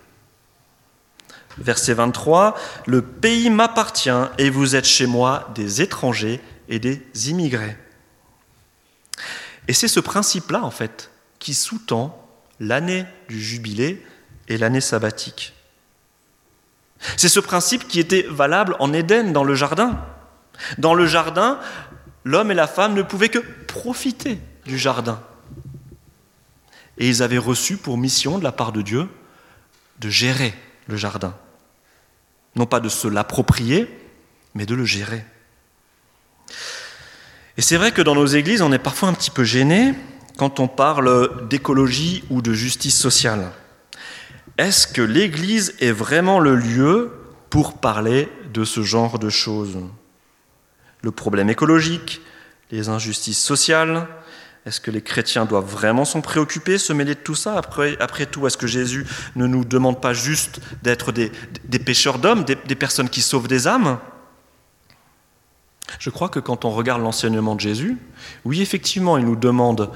Verset 1.58 1.94
23, 1.94 2.56
Le 2.86 3.02
pays 3.02 3.50
m'appartient 3.50 4.10
et 4.38 4.50
vous 4.50 4.76
êtes 4.76 4.86
chez 4.86 5.06
moi 5.06 5.52
des 5.56 5.82
étrangers 5.82 6.42
et 6.70 6.80
des 6.80 7.02
immigrés. 7.30 7.78
Et 9.68 9.74
c'est 9.74 9.88
ce 9.88 10.00
principe-là, 10.00 10.64
en 10.64 10.72
fait, 10.72 11.12
qui 11.40 11.54
sous-tend 11.54 12.20
l'année 12.60 13.06
du 13.30 13.42
jubilé 13.42 14.06
et 14.48 14.58
l'année 14.58 14.82
sabbatique. 14.82 15.54
C'est 17.18 17.30
ce 17.30 17.40
principe 17.40 17.88
qui 17.88 18.00
était 18.00 18.26
valable 18.30 18.76
en 18.80 18.94
Éden, 18.94 19.34
dans 19.34 19.44
le 19.44 19.56
jardin. 19.56 20.00
Dans 20.78 20.94
le 20.94 21.06
jardin, 21.06 21.60
l'homme 22.24 22.52
et 22.52 22.56
la 22.56 22.68
femme 22.68 22.94
ne 22.94 23.02
pouvaient 23.02 23.30
que 23.30 23.40
profiter 23.68 24.40
du 24.66 24.78
jardin. 24.78 25.22
Et 26.98 27.10
ils 27.10 27.24
avaient 27.24 27.38
reçu 27.38 27.78
pour 27.78 27.98
mission 27.98 28.38
de 28.38 28.44
la 28.44 28.52
part 28.52 28.72
de 28.72 28.82
Dieu 28.82 29.10
de 30.00 30.10
gérer 30.10 30.54
le 30.88 30.96
jardin. 30.96 31.36
Non 32.56 32.66
pas 32.66 32.80
de 32.80 32.90
se 32.90 33.08
l'approprier, 33.08 33.88
mais 34.54 34.66
de 34.66 34.76
le 34.76 34.86
gérer. 34.86 35.26
Et 37.58 37.62
c'est 37.62 37.78
vrai 37.78 37.92
que 37.92 38.02
dans 38.02 38.16
nos 38.16 38.26
églises, 38.26 38.62
on 38.62 38.72
est 38.72 38.80
parfois 38.80 39.10
un 39.10 39.14
petit 39.14 39.32
peu 39.32 39.44
gêné 39.44 39.94
quand 40.38 40.60
on 40.60 40.68
parle 40.68 41.48
d'écologie 41.48 42.24
ou 42.30 42.42
de 42.42 42.54
justice 42.54 42.98
sociale. 42.98 43.52
Est-ce 44.58 44.88
que 44.88 45.02
l'Église 45.02 45.76
est 45.80 45.92
vraiment 45.92 46.40
le 46.40 46.56
lieu 46.56 47.12
pour 47.50 47.80
parler 47.80 48.30
de 48.54 48.64
ce 48.64 48.84
genre 48.84 49.20
de 49.20 49.30
choses? 49.30 49.78
Le 51.02 51.12
problème 51.12 51.50
écologique, 51.50 52.22
les 52.72 52.90
injustices 52.90 53.44
sociales, 53.44 54.08
est-ce 54.66 54.80
que 54.80 54.92
les 54.92 55.02
chrétiens 55.02 55.46
doivent 55.46 55.70
vraiment 55.70 56.06
s'en 56.06 56.22
préoccuper, 56.22 56.78
se 56.78 56.94
mêler 56.94 57.16
de 57.16 57.20
tout 57.20 57.36
ça 57.36 57.58
après, 57.58 58.26
tout, 58.26 58.48
est-ce 58.48 58.58
que 58.58 58.68
Jésus 58.68 59.06
ne 59.36 59.46
nous 59.46 59.66
demande 59.66 60.00
pas 60.00 60.14
juste 60.14 60.62
d'être 60.84 61.12
des, 61.12 61.32
pêcheurs 61.80 62.18
d'hommes, 62.18 62.46
des, 62.46 62.76
personnes 62.76 63.10
qui 63.10 63.22
sauvent 63.22 63.50
des 63.50 63.68
âmes? 63.68 64.00
Je 66.00 66.10
crois 66.10 66.30
que 66.30 66.40
quand 66.40 66.64
on 66.64 66.70
regarde 66.70 67.02
l'enseignement 67.02 67.56
de 67.56 67.60
Jésus, 67.60 67.98
oui, 68.46 68.62
effectivement, 68.62 69.18
il 69.18 69.26
nous 69.26 69.36
demande 69.36 69.92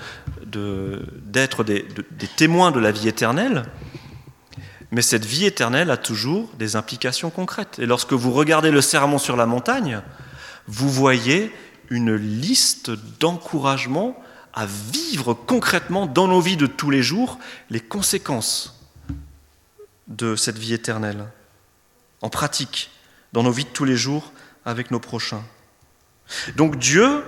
d'être 0.45 1.63
des, 1.63 1.86
des 2.12 2.27
témoins 2.27 2.71
de 2.71 2.80
la 2.80 2.91
vie 2.91 3.08
éternelle, 3.08 3.63
mais 4.91 5.01
cette 5.01 5.25
vie 5.25 5.45
éternelle 5.45 5.91
a 5.91 5.97
toujours 5.97 6.49
des 6.60 6.75
implications 6.75 7.30
concrètes. 7.30 7.80
Et 7.80 7.86
lorsque 7.86 8.13
vous 8.13 8.34
regardez 8.34 8.71
le 8.71 8.82
sermon 8.82 9.17
sur 9.17 9.38
la 9.38 9.45
montagne, 9.45 10.01
vous 10.67 10.89
voyez 10.89 11.53
une 11.89 12.15
liste 12.15 12.91
d'encouragements 13.21 14.21
à 14.57 14.65
vivre 14.65 15.35
concrètement 15.35 16.07
dans 16.07 16.27
nos 16.27 16.41
vies 16.41 16.57
de 16.57 16.65
tous 16.65 16.89
les 16.89 17.03
jours 17.03 17.37
les 17.69 17.79
conséquences 17.79 18.83
de 20.07 20.35
cette 20.35 20.57
vie 20.57 20.73
éternelle, 20.73 21.27
en 22.23 22.29
pratique, 22.31 22.89
dans 23.33 23.43
nos 23.43 23.51
vies 23.51 23.65
de 23.65 23.69
tous 23.69 23.85
les 23.85 23.95
jours 23.95 24.33
avec 24.65 24.89
nos 24.89 24.99
prochains. 24.99 25.43
Donc 26.55 26.77
Dieu 26.77 27.23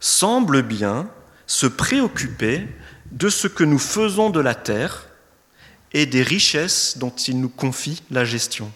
semble 0.00 0.62
bien 0.62 1.08
se 1.46 1.68
préoccuper 1.68 2.66
de 3.12 3.28
ce 3.28 3.46
que 3.46 3.62
nous 3.62 3.78
faisons 3.78 4.30
de 4.30 4.40
la 4.40 4.56
terre 4.56 5.06
et 5.92 6.04
des 6.04 6.24
richesses 6.24 6.98
dont 6.98 7.10
il 7.10 7.40
nous 7.40 7.48
confie 7.48 8.02
la 8.10 8.24
gestion. 8.24 8.72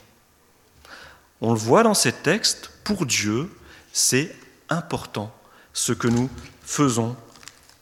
On 1.40 1.52
le 1.52 1.58
voit 1.58 1.82
dans 1.82 1.94
ces 1.94 2.12
textes, 2.12 2.70
pour 2.84 3.04
Dieu, 3.04 3.50
c'est 3.92 4.32
important 4.68 5.34
ce 5.72 5.92
que 5.92 6.06
nous 6.06 6.30
faisons 6.62 7.16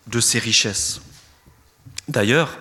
de 0.06 0.20
ses 0.20 0.38
richesses. 0.38 1.00
D'ailleurs, 2.08 2.58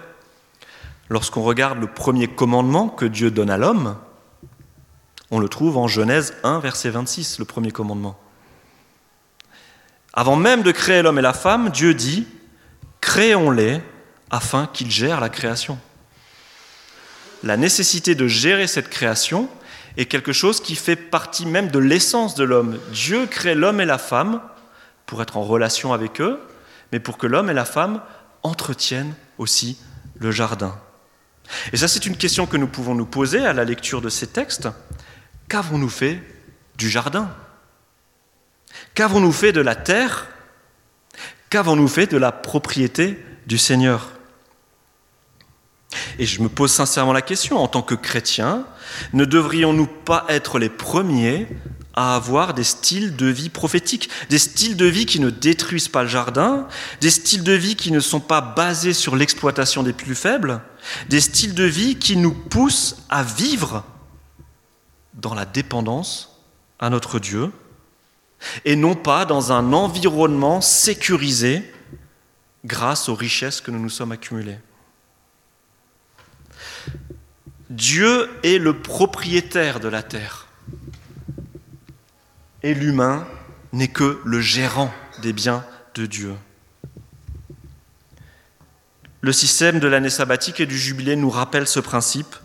lorsqu'on 1.09 1.43
regarde 1.43 1.79
le 1.79 1.87
premier 1.87 2.27
commandement 2.27 2.87
que 2.87 3.05
Dieu 3.05 3.31
donne 3.31 3.49
à 3.49 3.57
l'homme, 3.57 3.97
on 5.31 5.39
le 5.39 5.49
trouve 5.49 5.77
en 5.77 5.87
Genèse 5.87 6.33
1, 6.43 6.59
verset 6.59 6.89
26, 6.89 7.39
le 7.39 7.45
premier 7.45 7.71
commandement. 7.71 8.19
Avant 10.13 10.35
même 10.35 10.61
de 10.61 10.71
créer 10.71 11.01
l'homme 11.01 11.19
et 11.19 11.23
la 11.23 11.33
femme, 11.33 11.69
Dieu 11.69 11.93
dit, 11.93 12.27
créons-les 12.99 13.81
afin 14.29 14.67
qu'ils 14.67 14.91
gèrent 14.91 15.21
la 15.21 15.29
création. 15.29 15.79
La 17.43 17.57
nécessité 17.57 18.13
de 18.13 18.27
gérer 18.27 18.67
cette 18.67 18.89
création 18.89 19.49
est 19.97 20.05
quelque 20.05 20.33
chose 20.33 20.61
qui 20.61 20.75
fait 20.75 20.95
partie 20.95 21.45
même 21.45 21.69
de 21.69 21.79
l'essence 21.79 22.35
de 22.35 22.43
l'homme. 22.43 22.77
Dieu 22.91 23.25
crée 23.25 23.55
l'homme 23.55 23.81
et 23.81 23.85
la 23.85 23.97
femme 23.97 24.41
pour 25.05 25.21
être 25.21 25.37
en 25.37 25.43
relation 25.43 25.93
avec 25.93 26.21
eux, 26.21 26.39
mais 26.91 26.99
pour 26.99 27.17
que 27.17 27.27
l'homme 27.27 27.49
et 27.49 27.53
la 27.53 27.65
femme 27.65 28.01
entretiennent 28.43 29.13
aussi 29.37 29.77
le 30.19 30.31
jardin. 30.31 30.79
Et 31.73 31.77
ça, 31.77 31.87
c'est 31.87 32.05
une 32.05 32.17
question 32.17 32.45
que 32.45 32.57
nous 32.57 32.67
pouvons 32.67 32.95
nous 32.95 33.05
poser 33.05 33.45
à 33.45 33.53
la 33.53 33.65
lecture 33.65 34.01
de 34.01 34.09
ces 34.09 34.27
textes. 34.27 34.69
Qu'avons-nous 35.49 35.89
fait 35.89 36.21
du 36.77 36.89
jardin? 36.89 37.29
Qu'avons-nous 38.93 39.31
fait 39.31 39.51
de 39.51 39.61
la 39.61 39.75
terre? 39.75 40.27
Qu'avons-nous 41.49 41.87
fait 41.87 42.07
de 42.07 42.17
la 42.17 42.31
propriété 42.31 43.23
du 43.47 43.57
Seigneur? 43.57 44.11
Et 46.19 46.25
je 46.25 46.41
me 46.41 46.47
pose 46.47 46.71
sincèrement 46.71 47.11
la 47.11 47.21
question, 47.21 47.57
en 47.57 47.67
tant 47.67 47.81
que 47.81 47.95
chrétien, 47.95 48.65
ne 49.11 49.25
devrions-nous 49.25 49.87
pas 49.87 50.25
être 50.29 50.57
les 50.57 50.69
premiers 50.69 51.47
à 51.93 52.15
avoir 52.15 52.53
des 52.53 52.63
styles 52.63 53.15
de 53.15 53.25
vie 53.27 53.49
prophétiques, 53.49 54.09
des 54.29 54.39
styles 54.39 54.77
de 54.77 54.85
vie 54.85 55.05
qui 55.05 55.19
ne 55.19 55.29
détruisent 55.29 55.89
pas 55.89 56.03
le 56.03 56.09
jardin, 56.09 56.67
des 57.01 57.09
styles 57.09 57.43
de 57.43 57.51
vie 57.51 57.75
qui 57.75 57.91
ne 57.91 57.99
sont 57.99 58.19
pas 58.19 58.41
basés 58.41 58.93
sur 58.93 59.15
l'exploitation 59.15 59.83
des 59.83 59.93
plus 59.93 60.15
faibles, 60.15 60.61
des 61.09 61.21
styles 61.21 61.53
de 61.53 61.63
vie 61.63 61.97
qui 61.97 62.15
nous 62.15 62.33
poussent 62.33 62.97
à 63.09 63.23
vivre 63.23 63.83
dans 65.13 65.33
la 65.33 65.45
dépendance 65.45 66.39
à 66.79 66.89
notre 66.89 67.19
Dieu 67.19 67.51
et 68.65 68.75
non 68.75 68.95
pas 68.95 69.25
dans 69.25 69.51
un 69.51 69.73
environnement 69.73 70.61
sécurisé 70.61 71.71
grâce 72.65 73.09
aux 73.09 73.15
richesses 73.15 73.61
que 73.61 73.71
nous 73.71 73.79
nous 73.79 73.89
sommes 73.89 74.11
accumulées. 74.11 74.59
Dieu 77.69 78.29
est 78.43 78.57
le 78.57 78.81
propriétaire 78.81 79.79
de 79.79 79.87
la 79.87 80.03
terre 80.03 80.47
et 82.63 82.73
l'humain 82.73 83.27
n'est 83.73 83.87
que 83.87 84.21
le 84.23 84.41
gérant 84.41 84.93
des 85.21 85.33
biens 85.33 85.65
de 85.95 86.05
Dieu. 86.05 86.35
Le 89.21 89.31
système 89.31 89.79
de 89.79 89.87
l'année 89.87 90.09
sabbatique 90.09 90.59
et 90.59 90.65
du 90.65 90.77
jubilé 90.77 91.15
nous 91.15 91.29
rappelle 91.29 91.67
ce 91.67 91.79
principe. 91.79 92.35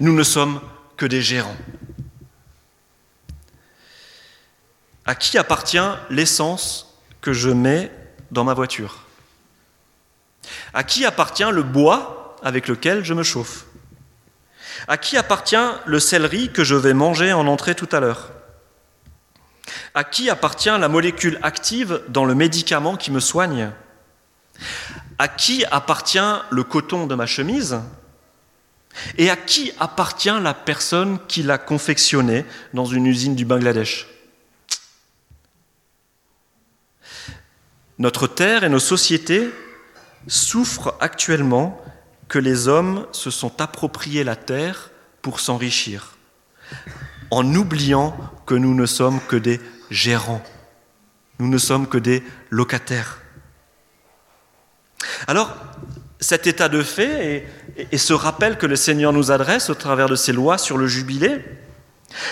Nous 0.00 0.14
ne 0.14 0.22
sommes 0.22 0.60
que 0.96 1.06
des 1.06 1.20
gérants. 1.20 1.56
À 5.04 5.14
qui 5.14 5.38
appartient 5.38 5.78
l'essence 6.10 6.98
que 7.20 7.32
je 7.32 7.50
mets 7.50 7.90
dans 8.30 8.44
ma 8.44 8.54
voiture? 8.54 9.04
À 10.72 10.84
qui 10.84 11.04
appartient 11.04 11.50
le 11.50 11.62
bois 11.62 12.36
avec 12.42 12.68
lequel 12.68 13.04
je 13.04 13.14
me 13.14 13.22
chauffe? 13.22 13.66
À 14.86 14.96
qui 14.96 15.16
appartient 15.16 15.56
le 15.86 16.00
céleri 16.00 16.50
que 16.52 16.64
je 16.64 16.74
vais 16.74 16.94
manger 16.94 17.32
en 17.32 17.46
entrée 17.46 17.74
tout 17.74 17.88
à 17.92 18.00
l'heure? 18.00 18.30
À 19.94 20.04
qui 20.04 20.30
appartient 20.30 20.68
la 20.68 20.88
molécule 20.88 21.38
active 21.42 22.02
dans 22.08 22.24
le 22.24 22.34
médicament 22.34 22.96
qui 22.96 23.10
me 23.10 23.20
soigne 23.20 23.70
À 25.18 25.28
qui 25.28 25.64
appartient 25.70 26.18
le 26.50 26.64
coton 26.64 27.06
de 27.06 27.14
ma 27.14 27.26
chemise 27.26 27.80
Et 29.16 29.30
à 29.30 29.36
qui 29.36 29.72
appartient 29.78 30.40
la 30.42 30.54
personne 30.54 31.18
qui 31.28 31.42
l'a 31.42 31.58
confectionné 31.58 32.44
dans 32.74 32.86
une 32.86 33.06
usine 33.06 33.34
du 33.34 33.44
Bangladesh 33.44 34.06
Notre 37.98 38.28
terre 38.28 38.62
et 38.62 38.68
nos 38.68 38.78
sociétés 38.78 39.50
souffrent 40.28 40.94
actuellement 41.00 41.82
que 42.28 42.38
les 42.38 42.68
hommes 42.68 43.06
se 43.12 43.30
sont 43.30 43.60
appropriés 43.60 44.22
la 44.22 44.36
terre 44.36 44.90
pour 45.22 45.40
s'enrichir, 45.40 46.16
en 47.30 47.54
oubliant 47.54 48.16
que 48.46 48.54
nous 48.54 48.74
ne 48.74 48.86
sommes 48.86 49.20
que 49.28 49.36
des 49.36 49.60
gérants. 49.90 50.42
Nous 51.38 51.48
ne 51.48 51.58
sommes 51.58 51.86
que 51.86 51.98
des 51.98 52.22
locataires. 52.50 53.20
Alors, 55.26 55.54
cet 56.20 56.46
état 56.46 56.68
de 56.68 56.82
fait 56.82 57.46
et, 57.76 57.98
ce 57.98 58.12
rappel 58.12 58.58
que 58.58 58.66
le 58.66 58.76
Seigneur 58.76 59.12
nous 59.12 59.30
adresse 59.30 59.70
au 59.70 59.74
travers 59.74 60.08
de 60.08 60.16
ses 60.16 60.32
lois 60.32 60.58
sur 60.58 60.76
le 60.76 60.86
jubilé, 60.86 61.44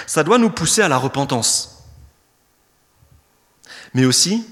ça 0.06 0.24
doit 0.24 0.38
nous 0.38 0.50
pousser 0.50 0.82
à 0.82 0.88
la 0.88 0.96
repentance, 0.96 1.84
mais 3.94 4.04
aussi 4.04 4.46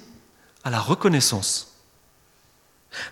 à 0.63 0.71
la 0.71 0.79
reconnaissance. 0.79 1.81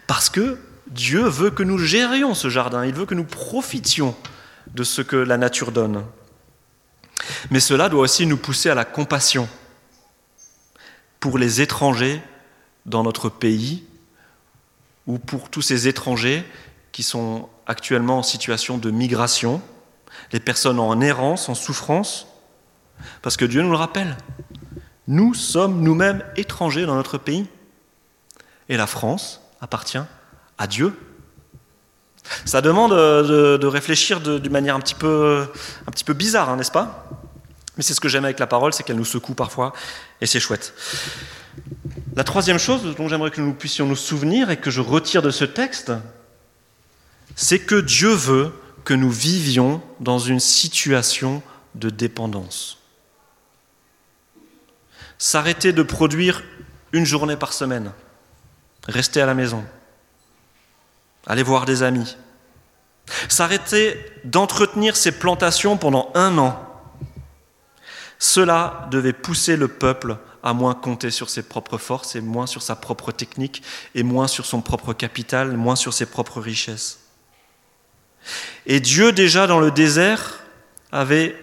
Parce 0.07 0.31
que 0.31 0.59
Dieu 0.87 1.23
veut 1.23 1.51
que 1.51 1.63
nous 1.63 1.79
gérions 1.79 2.35
ce 2.35 2.49
jardin, 2.49 2.85
il 2.85 2.95
veut 2.95 3.07
que 3.07 3.15
nous 3.15 3.25
profitions 3.25 4.15
de 4.69 4.85
ce 4.85 5.03
que 5.03 5.17
la 5.17 5.39
nature 5.39 5.73
donne. 5.73 6.05
Mais 7.51 7.61
cela 7.61 7.89
doit 7.89 8.03
aussi 8.03 8.27
nous 8.27 8.37
pousser 8.37 8.71
à 8.71 8.75
la 8.75 8.85
compassion 8.85 9.49
pour 11.21 11.39
les 11.39 11.61
étrangers 11.61 12.21
dans 12.87 13.03
notre 13.03 13.29
pays 13.29 13.85
ou 15.07 15.19
pour 15.19 15.51
tous 15.51 15.63
ces 15.63 15.89
étrangers 15.89 16.45
qui 16.91 17.03
sont 17.03 17.49
actuellement 17.67 18.19
en 18.19 18.23
situation 18.23 18.79
de 18.79 18.91
migration, 18.91 19.63
les 20.33 20.41
personnes 20.41 20.79
en 20.79 21.01
errance, 21.01 21.49
en 21.49 21.55
souffrance, 21.55 22.27
parce 23.23 23.37
que 23.37 23.45
Dieu 23.45 23.63
nous 23.63 23.71
le 23.71 23.77
rappelle. 23.77 24.17
Nous 25.09 25.35
sommes 25.35 25.81
nous-mêmes 25.81 26.25
étrangers 26.37 26.87
dans 26.87 26.95
notre 26.95 27.19
pays. 27.19 27.47
Et 28.69 28.77
la 28.77 28.87
France 28.87 29.41
appartient 29.61 30.03
à 30.59 30.67
Dieu. 30.67 30.97
Ça 32.45 32.61
demande 32.61 32.93
de, 32.93 33.67
réfléchir 33.67 34.21
d'une 34.21 34.53
manière 34.53 34.77
un 34.77 34.81
petit 34.81 34.95
peu, 34.95 35.47
un 35.87 35.91
petit 35.91 36.05
peu 36.05 36.13
bizarre, 36.13 36.51
hein, 36.51 36.57
n'est-ce 36.57 36.71
pas? 36.71 37.09
Mais 37.77 37.83
c'est 37.83 37.95
ce 37.95 38.01
que 38.01 38.09
j'aime 38.09 38.25
avec 38.25 38.39
la 38.39 38.47
parole, 38.47 38.73
c'est 38.73 38.83
qu'elle 38.83 38.97
nous 38.97 39.05
secoue 39.05 39.35
parfois, 39.35 39.73
et 40.21 40.27
c'est 40.27 40.41
chouette. 40.41 40.75
La 42.15 42.25
troisième 42.25 42.59
chose 42.59 42.95
dont 42.97 43.09
j'aimerais 43.09 43.31
que 43.31 43.41
nous 43.41 43.55
puissions 43.55 43.87
nous 43.87 43.97
souvenir 43.97 44.51
et 44.51 44.59
que 44.59 44.71
je 44.71 44.81
retire 44.81 45.23
de 45.23 45.31
ce 45.31 45.45
texte, 45.45 45.93
c'est 47.37 47.61
que 47.61 47.81
Dieu 47.81 48.11
veut 48.11 48.53
que 48.85 48.95
nous 48.95 49.11
vivions 49.11 49.83
dans 50.01 50.19
une 50.19 50.41
situation 50.41 51.43
de 51.75 51.89
dépendance. 51.89 52.79
S'arrêter 55.19 55.73
de 55.73 55.83
produire 55.83 56.43
une 56.93 57.07
journée 57.07 57.37
par 57.37 57.53
semaine, 57.53 57.93
rester 58.89 59.21
à 59.21 59.27
la 59.27 59.35
maison, 59.35 59.65
aller 61.27 61.43
voir 61.43 61.65
des 61.65 61.83
amis, 61.83 62.17
s'arrêter 63.29 63.99
d'entretenir 64.25 64.97
ses 64.97 65.13
plantations 65.13 65.77
pendant 65.77 66.11
un 66.15 66.39
an, 66.39 66.59
cela 68.19 68.87
devait 68.91 69.13
pousser 69.13 69.57
le 69.57 69.69
peuple 69.69 70.17
à 70.43 70.53
moins 70.53 70.75
compter 70.75 71.11
sur 71.11 71.31
ses 71.31 71.43
propres 71.43 71.79
forces 71.79 72.17
et 72.17 72.21
moins 72.21 72.47
sur 72.47 72.63
sa 72.63 72.77
propre 72.77 73.13
technique 73.13 73.63
et 73.95 74.03
moins 74.03 74.29
sur 74.29 74.47
son 74.47 74.61
propre 74.61 74.93
capital, 74.93 75.57
moins 75.57 75.77
sur 75.77 75.93
ses 75.93 76.07
propres 76.07 76.41
richesses. 76.41 77.01
Et 78.67 78.81
Dieu 78.81 79.13
déjà 79.13 79.47
dans 79.47 79.61
le 79.61 79.71
désert 79.71 80.41
avait 80.93 81.37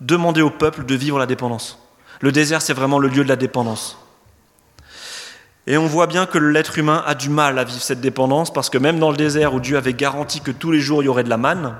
demandé 0.00 0.42
au 0.42 0.50
peuple 0.50 0.84
de 0.84 0.94
vivre 0.94 1.18
la 1.18 1.26
dépendance. 1.26 1.78
Le 2.20 2.32
désert, 2.32 2.62
c'est 2.62 2.72
vraiment 2.72 2.98
le 2.98 3.08
lieu 3.08 3.22
de 3.22 3.28
la 3.28 3.36
dépendance. 3.36 3.98
Et 5.66 5.78
on 5.78 5.86
voit 5.86 6.06
bien 6.06 6.26
que 6.26 6.36
l'être 6.36 6.78
humain 6.78 7.02
a 7.06 7.14
du 7.14 7.30
mal 7.30 7.58
à 7.58 7.64
vivre 7.64 7.80
cette 7.80 8.02
dépendance 8.02 8.52
parce 8.52 8.68
que 8.68 8.76
même 8.76 8.98
dans 8.98 9.10
le 9.10 9.16
désert 9.16 9.54
où 9.54 9.60
Dieu 9.60 9.78
avait 9.78 9.94
garanti 9.94 10.42
que 10.42 10.50
tous 10.50 10.70
les 10.70 10.80
jours 10.80 11.02
il 11.02 11.06
y 11.06 11.08
aurait 11.08 11.24
de 11.24 11.30
la 11.30 11.38
manne, 11.38 11.74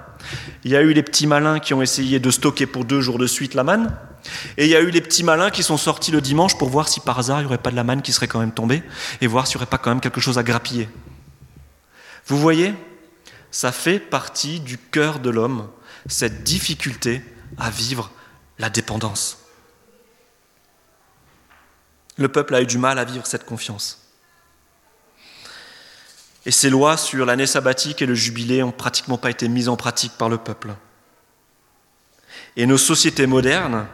il 0.65 0.71
y 0.71 0.77
a 0.77 0.81
eu 0.81 0.95
les 0.95 1.03
petits 1.03 1.27
malins 1.27 1.59
qui 1.59 1.75
ont 1.75 1.83
essayé 1.83 2.19
de 2.19 2.31
stocker 2.31 2.65
pour 2.65 2.87
deux 2.87 3.03
jours 3.03 3.19
de 3.19 3.27
suite 3.27 3.53
la 3.53 3.63
manne, 3.63 3.95
et 4.57 4.65
il 4.65 4.71
y 4.71 4.77
a 4.77 4.81
eu 4.81 4.89
les 4.89 5.03
petits 5.03 5.23
malins 5.23 5.51
qui 5.51 5.63
sont 5.63 5.77
sortis 5.77 6.11
le 6.13 6.23
dimanche 6.23 6.57
pour 6.57 6.71
voir 6.71 6.89
si 6.89 7.01
par 7.01 7.19
hasard 7.19 7.41
il 7.41 7.43
n'y 7.43 7.47
aurait 7.49 7.59
pas 7.59 7.71
de 7.71 7.77
la 7.77 7.85
manne 7.85 8.01
qui 8.01 8.13
serait 8.13 8.27
quand 8.27 8.41
même 8.41 8.53
tombée 8.53 8.83
et 9.21 9.27
voir 9.27 9.47
s'il 9.47 9.57
n'y 9.57 9.63
aurait 9.63 9.71
pas 9.71 9.77
quand 9.77 9.91
même 9.91 10.01
quelque 10.01 10.21
chose 10.21 10.39
à 10.39 10.43
grappiller. 10.43 10.89
Vous 12.27 12.39
voyez, 12.39 12.73
ça 13.51 13.71
fait 13.71 13.99
partie 13.99 14.61
du 14.61 14.79
cœur 14.79 15.19
de 15.19 15.29
l'homme, 15.29 15.69
cette 16.07 16.43
difficulté 16.43 17.23
à 17.59 17.69
vivre 17.69 18.11
la 18.59 18.71
dépendance. 18.71 19.44
Le 22.17 22.29
peuple 22.29 22.55
a 22.55 22.63
eu 22.63 22.67
du 22.67 22.79
mal 22.79 22.99
à 22.99 23.05
vivre 23.05 23.27
cette 23.27 23.45
confiance. 23.45 24.01
Et 26.47 26.51
ces 26.51 26.71
lois 26.71 26.97
sur 26.97 27.25
l'année 27.25 27.47
sabbatique 27.47 28.03
et 28.03 28.07
le 28.07 28.15
jubilé 28.15 28.61
n'ont 28.61 28.71
pratiquement 28.71 29.19
pas 29.19 29.31
été 29.31 29.49
mises 29.49 29.69
en 29.69 29.77
pratique 29.77 30.13
par 30.19 30.29
le 30.29 30.39
peuple. 30.39 30.75
Et 32.57 32.67
nos 32.67 32.79
sociétés 32.79 33.27
modernes 33.27 33.87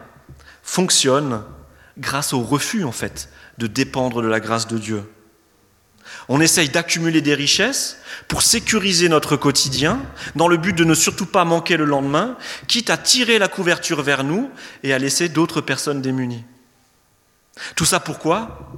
fonctionnent 0.61 1.43
grâce 1.97 2.33
au 2.33 2.41
refus, 2.41 2.83
en 2.83 2.91
fait, 2.91 3.29
de 3.57 3.67
dépendre 3.67 4.21
de 4.21 4.27
la 4.27 4.39
grâce 4.39 4.67
de 4.67 4.77
Dieu. 4.77 5.03
On 6.27 6.41
essaye 6.41 6.69
d'accumuler 6.69 7.21
des 7.21 7.33
richesses 7.33 7.97
pour 8.27 8.41
sécuriser 8.41 9.09
notre 9.09 9.37
quotidien, 9.37 10.01
dans 10.35 10.47
le 10.47 10.57
but 10.57 10.73
de 10.73 10.83
ne 10.83 10.93
surtout 10.93 11.25
pas 11.25 11.45
manquer 11.45 11.77
le 11.77 11.85
lendemain, 11.85 12.37
quitte 12.67 12.89
à 12.89 12.97
tirer 12.97 13.39
la 13.39 13.47
couverture 13.47 14.01
vers 14.01 14.23
nous 14.23 14.49
et 14.83 14.93
à 14.93 14.99
laisser 14.99 15.29
d'autres 15.29 15.61
personnes 15.61 16.01
démunies. 16.01 16.43
Tout 17.75 17.85
ça 17.85 17.99
pourquoi? 17.99 18.71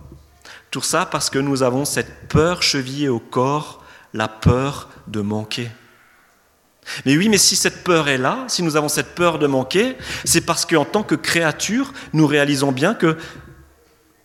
Tout 0.72 0.82
ça 0.82 1.06
parce 1.06 1.30
que 1.30 1.40
nous 1.40 1.64
avons 1.64 1.86
cette 1.86 2.28
peur 2.28 2.64
chevillée 2.64 3.10
au 3.10 3.20
corps, 3.20 3.84
la 4.14 4.28
peur 4.28 4.90
de 5.08 5.22
manquer. 5.22 5.70
Mais 7.06 7.16
oui, 7.16 7.30
mais 7.30 7.38
si 7.38 7.56
cette 7.56 7.84
peur 7.84 8.10
est 8.10 8.18
là, 8.18 8.46
si 8.48 8.64
nous 8.64 8.76
avons 8.76 8.90
cette 8.90 9.16
peur 9.16 9.40
de 9.40 9.48
manquer, 9.48 9.96
c'est 10.26 10.42
parce 10.42 10.66
qu'en 10.66 10.86
tant 10.86 11.04
que 11.04 11.16
créature, 11.16 11.94
nous 12.12 12.28
réalisons 12.28 12.72
bien 12.72 12.94
que 12.94 13.18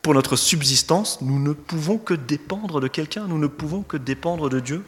pour 0.03 0.15
notre 0.15 0.37
subsistance, 0.37 1.21
nous 1.21 1.39
ne 1.39 1.53
pouvons 1.53 1.99
que 1.99 2.15
dépendre 2.15 2.81
de 2.81 2.89
quelqu'un, 2.89 3.27
nous 3.27 3.39
ne 3.39 3.47
pouvons 3.47 3.83
que 3.83 3.97
dépendre 3.97 4.49
de 4.49 4.61
Dieu. 4.61 4.83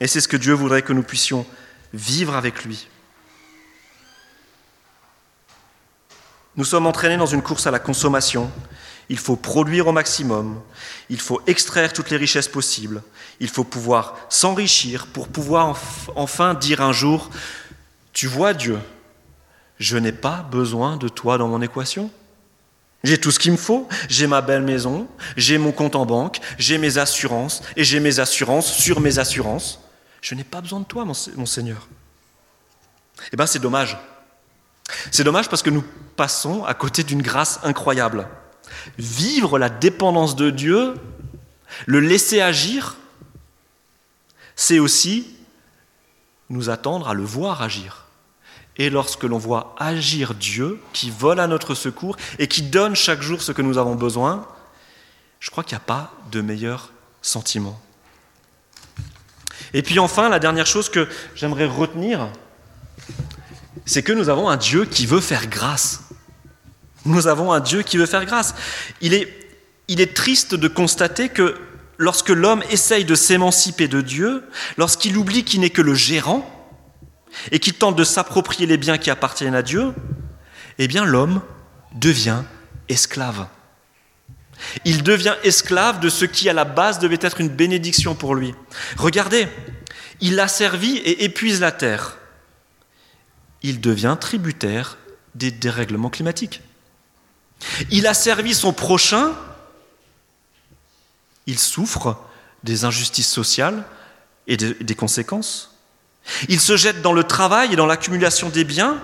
Et 0.00 0.06
c'est 0.06 0.20
ce 0.20 0.28
que 0.28 0.36
Dieu 0.36 0.52
voudrait 0.52 0.82
que 0.82 0.92
nous 0.92 1.02
puissions 1.02 1.46
vivre 1.94 2.36
avec 2.36 2.64
lui. 2.64 2.88
Nous 6.56 6.64
sommes 6.64 6.86
entraînés 6.86 7.16
dans 7.16 7.26
une 7.26 7.42
course 7.42 7.66
à 7.66 7.70
la 7.70 7.78
consommation. 7.78 8.50
Il 9.08 9.18
faut 9.18 9.36
produire 9.36 9.86
au 9.86 9.92
maximum, 9.92 10.60
il 11.10 11.20
faut 11.20 11.40
extraire 11.46 11.92
toutes 11.92 12.10
les 12.10 12.16
richesses 12.16 12.48
possibles, 12.48 13.02
il 13.38 13.48
faut 13.48 13.62
pouvoir 13.62 14.16
s'enrichir 14.28 15.06
pour 15.06 15.28
pouvoir 15.28 15.78
enfin 16.16 16.54
dire 16.54 16.80
un 16.80 16.92
jour, 16.92 17.30
tu 18.12 18.26
vois 18.26 18.52
Dieu, 18.52 18.80
je 19.78 19.96
n'ai 19.96 20.10
pas 20.10 20.44
besoin 20.50 20.96
de 20.96 21.08
toi 21.08 21.38
dans 21.38 21.46
mon 21.46 21.62
équation. 21.62 22.10
J'ai 23.04 23.18
tout 23.18 23.30
ce 23.30 23.38
qu'il 23.38 23.52
me 23.52 23.56
faut, 23.56 23.86
j'ai 24.08 24.26
ma 24.26 24.40
belle 24.40 24.62
maison, 24.62 25.06
j'ai 25.36 25.58
mon 25.58 25.70
compte 25.70 25.94
en 25.94 26.04
banque, 26.04 26.40
j'ai 26.58 26.76
mes 26.76 26.98
assurances, 26.98 27.62
et 27.76 27.84
j'ai 27.84 28.00
mes 28.00 28.18
assurances 28.18 28.72
sur 28.72 28.98
mes 28.98 29.20
assurances. 29.20 29.80
Je 30.20 30.34
n'ai 30.34 30.42
pas 30.42 30.60
besoin 30.60 30.80
de 30.80 30.86
toi, 30.86 31.04
mon 31.04 31.46
Seigneur. 31.46 31.86
Eh 33.32 33.36
bien, 33.36 33.46
c'est 33.46 33.60
dommage. 33.60 33.96
C'est 35.10 35.24
dommage 35.24 35.48
parce 35.48 35.62
que 35.62 35.70
nous 35.70 35.84
passons 36.16 36.64
à 36.64 36.74
côté 36.74 37.02
d'une 37.02 37.22
grâce 37.22 37.60
incroyable. 37.62 38.28
Vivre 38.98 39.58
la 39.58 39.68
dépendance 39.68 40.36
de 40.36 40.50
Dieu, 40.50 40.94
le 41.86 42.00
laisser 42.00 42.40
agir, 42.40 42.96
c'est 44.54 44.78
aussi 44.78 45.36
nous 46.48 46.70
attendre 46.70 47.08
à 47.08 47.14
le 47.14 47.24
voir 47.24 47.62
agir. 47.62 48.04
Et 48.78 48.90
lorsque 48.90 49.24
l'on 49.24 49.38
voit 49.38 49.74
agir 49.78 50.34
Dieu, 50.34 50.80
qui 50.92 51.10
vole 51.10 51.40
à 51.40 51.46
notre 51.46 51.74
secours 51.74 52.16
et 52.38 52.46
qui 52.46 52.62
donne 52.62 52.94
chaque 52.94 53.22
jour 53.22 53.42
ce 53.42 53.52
que 53.52 53.62
nous 53.62 53.78
avons 53.78 53.94
besoin, 53.94 54.46
je 55.40 55.50
crois 55.50 55.64
qu'il 55.64 55.76
n'y 55.76 55.82
a 55.82 55.86
pas 55.86 56.12
de 56.30 56.40
meilleur 56.40 56.90
sentiment. 57.22 57.80
Et 59.72 59.82
puis 59.82 59.98
enfin, 59.98 60.28
la 60.28 60.38
dernière 60.38 60.66
chose 60.66 60.88
que 60.88 61.08
j'aimerais 61.34 61.66
retenir, 61.66 62.28
c'est 63.86 64.02
que 64.02 64.12
nous 64.12 64.28
avons 64.28 64.48
un 64.48 64.56
Dieu 64.56 64.84
qui 64.84 65.06
veut 65.06 65.20
faire 65.20 65.46
grâce. 65.46 66.02
Nous 67.04 67.28
avons 67.28 67.52
un 67.52 67.60
Dieu 67.60 67.82
qui 67.82 67.96
veut 67.96 68.06
faire 68.06 68.26
grâce. 68.26 68.54
Il 69.00 69.14
est, 69.14 69.32
il 69.88 70.00
est 70.00 70.14
triste 70.14 70.54
de 70.54 70.68
constater 70.68 71.28
que 71.28 71.56
lorsque 71.96 72.30
l'homme 72.30 72.62
essaye 72.68 73.04
de 73.04 73.14
s'émanciper 73.14 73.88
de 73.88 74.00
Dieu, 74.00 74.44
lorsqu'il 74.76 75.16
oublie 75.16 75.44
qu'il 75.44 75.60
n'est 75.60 75.70
que 75.70 75.82
le 75.82 75.94
gérant, 75.94 76.52
et 77.52 77.58
qu'il 77.58 77.74
tente 77.74 77.96
de 77.96 78.04
s'approprier 78.04 78.66
les 78.66 78.76
biens 78.76 78.98
qui 78.98 79.10
appartiennent 79.10 79.54
à 79.54 79.62
Dieu, 79.62 79.92
eh 80.78 80.88
bien 80.88 81.04
l'homme 81.04 81.42
devient 81.94 82.42
esclave. 82.88 83.46
Il 84.84 85.02
devient 85.02 85.34
esclave 85.44 86.00
de 86.00 86.08
ce 86.08 86.24
qui 86.24 86.48
à 86.48 86.52
la 86.52 86.64
base 86.64 86.98
devait 86.98 87.18
être 87.20 87.40
une 87.40 87.48
bénédiction 87.48 88.14
pour 88.14 88.34
lui. 88.34 88.54
Regardez, 88.96 89.48
il 90.20 90.40
a 90.40 90.48
servi 90.48 90.96
et 90.96 91.24
épuise 91.24 91.60
la 91.60 91.72
terre. 91.72 92.16
Il 93.62 93.80
devient 93.80 94.16
tributaire 94.20 94.96
des 95.34 95.50
dérèglements 95.50 96.10
climatiques. 96.10 96.62
Il 97.90 98.06
a 98.06 98.14
servi 98.14 98.54
son 98.54 98.72
prochain, 98.72 99.32
il 101.46 101.58
souffre 101.58 102.18
des 102.64 102.84
injustices 102.84 103.30
sociales 103.30 103.84
et 104.46 104.56
des 104.56 104.94
conséquences. 104.94 105.76
Il 106.48 106.60
se 106.60 106.76
jette 106.76 107.02
dans 107.02 107.12
le 107.12 107.24
travail 107.24 107.72
et 107.72 107.76
dans 107.76 107.86
l'accumulation 107.86 108.48
des 108.48 108.64
biens 108.64 109.00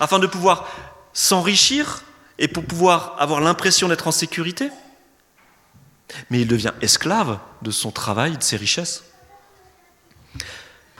afin 0.00 0.18
de 0.18 0.26
pouvoir 0.26 0.68
s'enrichir 1.12 2.02
et 2.38 2.48
pour 2.48 2.64
pouvoir 2.64 3.16
avoir 3.18 3.40
l'impression 3.40 3.88
d'être 3.88 4.08
en 4.08 4.12
sécurité. 4.12 4.70
Mais 6.30 6.40
il 6.40 6.48
devient 6.48 6.72
esclave 6.80 7.38
de 7.62 7.70
son 7.70 7.90
travail 7.90 8.36
de 8.36 8.42
ses 8.42 8.56
richesses. 8.56 9.04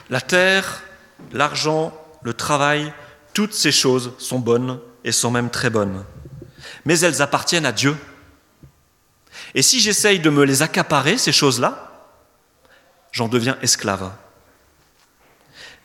La 0.09 0.21
terre, 0.21 0.83
l'argent, 1.31 1.93
le 2.21 2.33
travail, 2.33 2.93
toutes 3.33 3.53
ces 3.53 3.71
choses 3.71 4.13
sont 4.17 4.39
bonnes 4.39 4.79
et 5.03 5.11
sont 5.11 5.31
même 5.31 5.49
très 5.49 5.69
bonnes. 5.69 6.03
Mais 6.85 6.99
elles 6.99 7.21
appartiennent 7.21 7.65
à 7.65 7.71
Dieu. 7.71 7.95
Et 9.55 9.61
si 9.61 9.79
j'essaye 9.79 10.19
de 10.19 10.29
me 10.29 10.43
les 10.43 10.61
accaparer, 10.61 11.17
ces 11.17 11.31
choses-là, 11.31 12.07
j'en 13.11 13.27
deviens 13.27 13.57
esclave. 13.61 14.11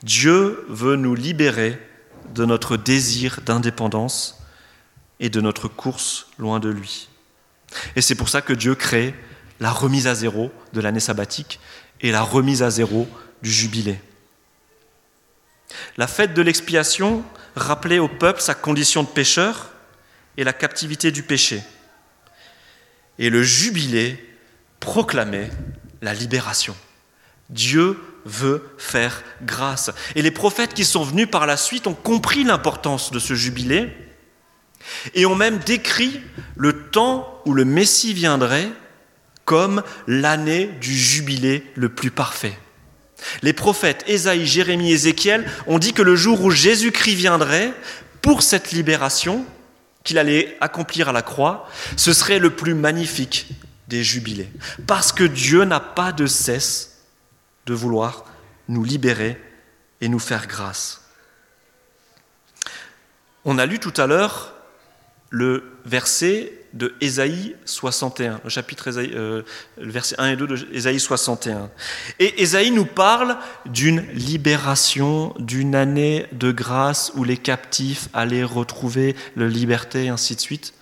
Dieu 0.03 0.65
veut 0.69 0.95
nous 0.95 1.15
libérer 1.15 1.79
de 2.33 2.45
notre 2.45 2.77
désir 2.77 3.39
d'indépendance 3.45 4.39
et 5.19 5.29
de 5.29 5.41
notre 5.41 5.67
course 5.67 6.27
loin 6.37 6.59
de 6.59 6.69
lui. 6.69 7.09
Et 7.95 8.01
c'est 8.01 8.15
pour 8.15 8.29
ça 8.29 8.41
que 8.41 8.53
Dieu 8.53 8.75
crée 8.75 9.15
la 9.59 9.71
remise 9.71 10.07
à 10.07 10.15
zéro 10.15 10.51
de 10.73 10.81
l'année 10.81 10.99
sabbatique 10.99 11.59
et 12.01 12.11
la 12.11 12.21
remise 12.21 12.61
à 12.61 12.69
zéro 12.69 13.07
du 13.41 13.51
jubilé. 13.51 13.99
La 15.97 16.07
fête 16.07 16.33
de 16.33 16.41
l'expiation 16.41 17.23
rappelait 17.55 17.99
au 17.99 18.07
peuple 18.07 18.41
sa 18.41 18.53
condition 18.53 19.03
de 19.03 19.07
pécheur 19.07 19.71
et 20.37 20.43
la 20.43 20.53
captivité 20.53 21.11
du 21.11 21.23
péché. 21.23 21.61
Et 23.17 23.29
le 23.29 23.43
jubilé 23.43 24.23
proclamait 24.79 25.49
la 26.01 26.13
libération. 26.13 26.75
Dieu 27.49 27.97
veut 28.25 28.69
faire 28.77 29.23
grâce. 29.43 29.91
Et 30.15 30.21
les 30.21 30.31
prophètes 30.31 30.73
qui 30.73 30.83
sont 30.83 31.03
venus 31.03 31.29
par 31.29 31.45
la 31.45 31.57
suite 31.57 31.87
ont 31.87 31.93
compris 31.93 32.43
l'importance 32.43 33.11
de 33.11 33.19
ce 33.19 33.35
jubilé 33.35 33.95
et 35.13 35.25
ont 35.25 35.35
même 35.35 35.59
décrit 35.59 36.21
le 36.55 36.89
temps 36.89 37.41
où 37.45 37.53
le 37.53 37.65
Messie 37.65 38.13
viendrait 38.13 38.69
comme 39.45 39.83
l'année 40.07 40.67
du 40.81 40.95
jubilé 40.95 41.63
le 41.75 41.89
plus 41.89 42.11
parfait. 42.11 42.57
Les 43.41 43.53
prophètes 43.53 44.03
Ésaïe, 44.07 44.45
Jérémie, 44.45 44.91
Ézéchiel 44.91 45.49
ont 45.67 45.79
dit 45.79 45.93
que 45.93 46.01
le 46.01 46.15
jour 46.15 46.41
où 46.43 46.51
Jésus-Christ 46.51 47.15
viendrait 47.15 47.73
pour 48.21 48.41
cette 48.41 48.71
libération 48.71 49.45
qu'il 50.03 50.17
allait 50.17 50.57
accomplir 50.61 51.09
à 51.09 51.11
la 51.11 51.21
croix, 51.21 51.67
ce 51.97 52.13
serait 52.13 52.39
le 52.39 52.51
plus 52.51 52.73
magnifique 52.73 53.47
des 53.87 54.03
jubilés. 54.03 54.49
Parce 54.87 55.11
que 55.11 55.23
Dieu 55.23 55.63
n'a 55.63 55.79
pas 55.79 56.11
de 56.11 56.27
cesse 56.27 57.03
de 57.65 57.73
vouloir 57.73 58.25
nous 58.67 58.83
libérer 58.83 59.41
et 60.01 60.07
nous 60.07 60.19
faire 60.19 60.47
grâce. 60.47 61.01
On 63.43 63.57
a 63.57 63.65
lu 63.65 63.79
tout 63.79 63.93
à 63.97 64.07
l'heure 64.07 64.53
le 65.29 65.77
verset 65.85 66.53
de 66.75 66.93
Ésaïe 67.01 67.55
61, 67.65 68.41
le 68.43 68.49
chapitre 68.49 68.89
euh, 68.97 69.41
verset 69.77 70.15
1 70.19 70.31
et 70.31 70.35
2 70.35 70.47
de 70.47 70.67
Ésaïe 70.73 70.99
61. 70.99 71.69
Et 72.19 72.41
Ésaïe 72.41 72.71
nous 72.71 72.85
parle 72.85 73.37
d'une 73.65 74.05
libération, 74.13 75.33
d'une 75.39 75.73
année 75.73 76.27
de 76.33 76.51
grâce 76.51 77.11
où 77.15 77.23
les 77.23 77.37
captifs 77.37 78.09
allaient 78.13 78.43
retrouver 78.43 79.15
la 79.35 79.47
liberté 79.47 80.09
ainsi 80.09 80.35
de 80.35 80.41
suite. 80.41 80.73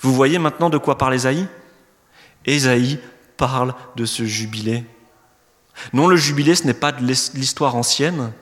Vous 0.00 0.14
voyez 0.14 0.38
maintenant 0.38 0.70
de 0.70 0.78
quoi 0.78 0.98
parle 0.98 1.14
Ésaïe? 1.14 1.46
Ésaïe 2.46 2.98
parle 3.36 3.74
de 3.94 4.04
ce 4.04 4.24
jubilé 4.24 4.84
non, 5.92 6.06
le 6.06 6.16
jubilé, 6.16 6.54
ce 6.54 6.64
n'est 6.64 6.74
pas 6.74 6.92
de 6.92 7.04
l'histoire 7.04 7.76
ancienne. 7.76 8.32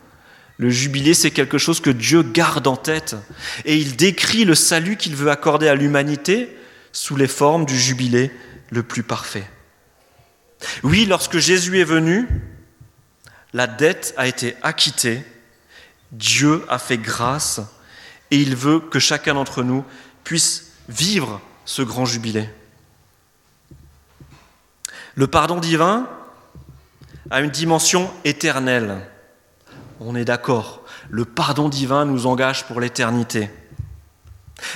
Le 0.56 0.68
jubilé, 0.68 1.14
c'est 1.14 1.30
quelque 1.30 1.58
chose 1.58 1.80
que 1.80 1.90
Dieu 1.90 2.22
garde 2.22 2.66
en 2.66 2.76
tête. 2.76 3.16
Et 3.64 3.76
il 3.76 3.96
décrit 3.96 4.44
le 4.44 4.54
salut 4.54 4.96
qu'il 4.96 5.16
veut 5.16 5.30
accorder 5.30 5.68
à 5.68 5.74
l'humanité 5.74 6.54
sous 6.92 7.16
les 7.16 7.28
formes 7.28 7.64
du 7.64 7.78
jubilé 7.78 8.30
le 8.70 8.82
plus 8.82 9.02
parfait. 9.02 9.48
Oui, 10.82 11.06
lorsque 11.06 11.38
Jésus 11.38 11.80
est 11.80 11.84
venu, 11.84 12.28
la 13.52 13.66
dette 13.66 14.14
a 14.16 14.26
été 14.26 14.56
acquittée, 14.62 15.24
Dieu 16.12 16.64
a 16.68 16.78
fait 16.78 16.98
grâce, 16.98 17.60
et 18.30 18.36
il 18.36 18.54
veut 18.54 18.80
que 18.80 18.98
chacun 18.98 19.34
d'entre 19.34 19.62
nous 19.62 19.84
puisse 20.24 20.72
vivre 20.88 21.40
ce 21.64 21.82
grand 21.82 22.04
jubilé. 22.04 22.48
Le 25.14 25.26
pardon 25.26 25.58
divin, 25.58 26.08
à 27.30 27.40
une 27.40 27.50
dimension 27.50 28.10
éternelle. 28.24 28.98
On 30.00 30.16
est 30.16 30.24
d'accord, 30.24 30.84
le 31.08 31.24
pardon 31.24 31.68
divin 31.68 32.04
nous 32.04 32.26
engage 32.26 32.66
pour 32.66 32.80
l'éternité. 32.80 33.50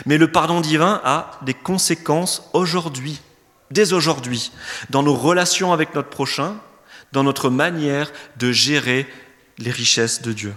Mais 0.06 0.18
le 0.18 0.30
pardon 0.30 0.60
divin 0.60 1.00
a 1.04 1.38
des 1.42 1.54
conséquences 1.54 2.48
aujourd'hui, 2.52 3.20
dès 3.70 3.92
aujourd'hui, 3.92 4.52
dans 4.90 5.02
nos 5.02 5.14
relations 5.14 5.72
avec 5.72 5.94
notre 5.94 6.10
prochain, 6.10 6.56
dans 7.12 7.22
notre 7.22 7.50
manière 7.50 8.10
de 8.36 8.52
gérer 8.52 9.06
les 9.58 9.70
richesses 9.70 10.22
de 10.22 10.32
Dieu. 10.32 10.54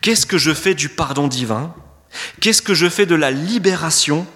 Qu'est-ce 0.00 0.26
que 0.26 0.38
je 0.38 0.52
fais 0.52 0.74
du 0.74 0.88
pardon 0.88 1.28
divin? 1.28 1.74
Qu'est-ce 2.40 2.62
que 2.62 2.74
je 2.74 2.88
fais 2.88 3.06
de 3.06 3.14
la 3.14 3.30
libération 3.30 4.26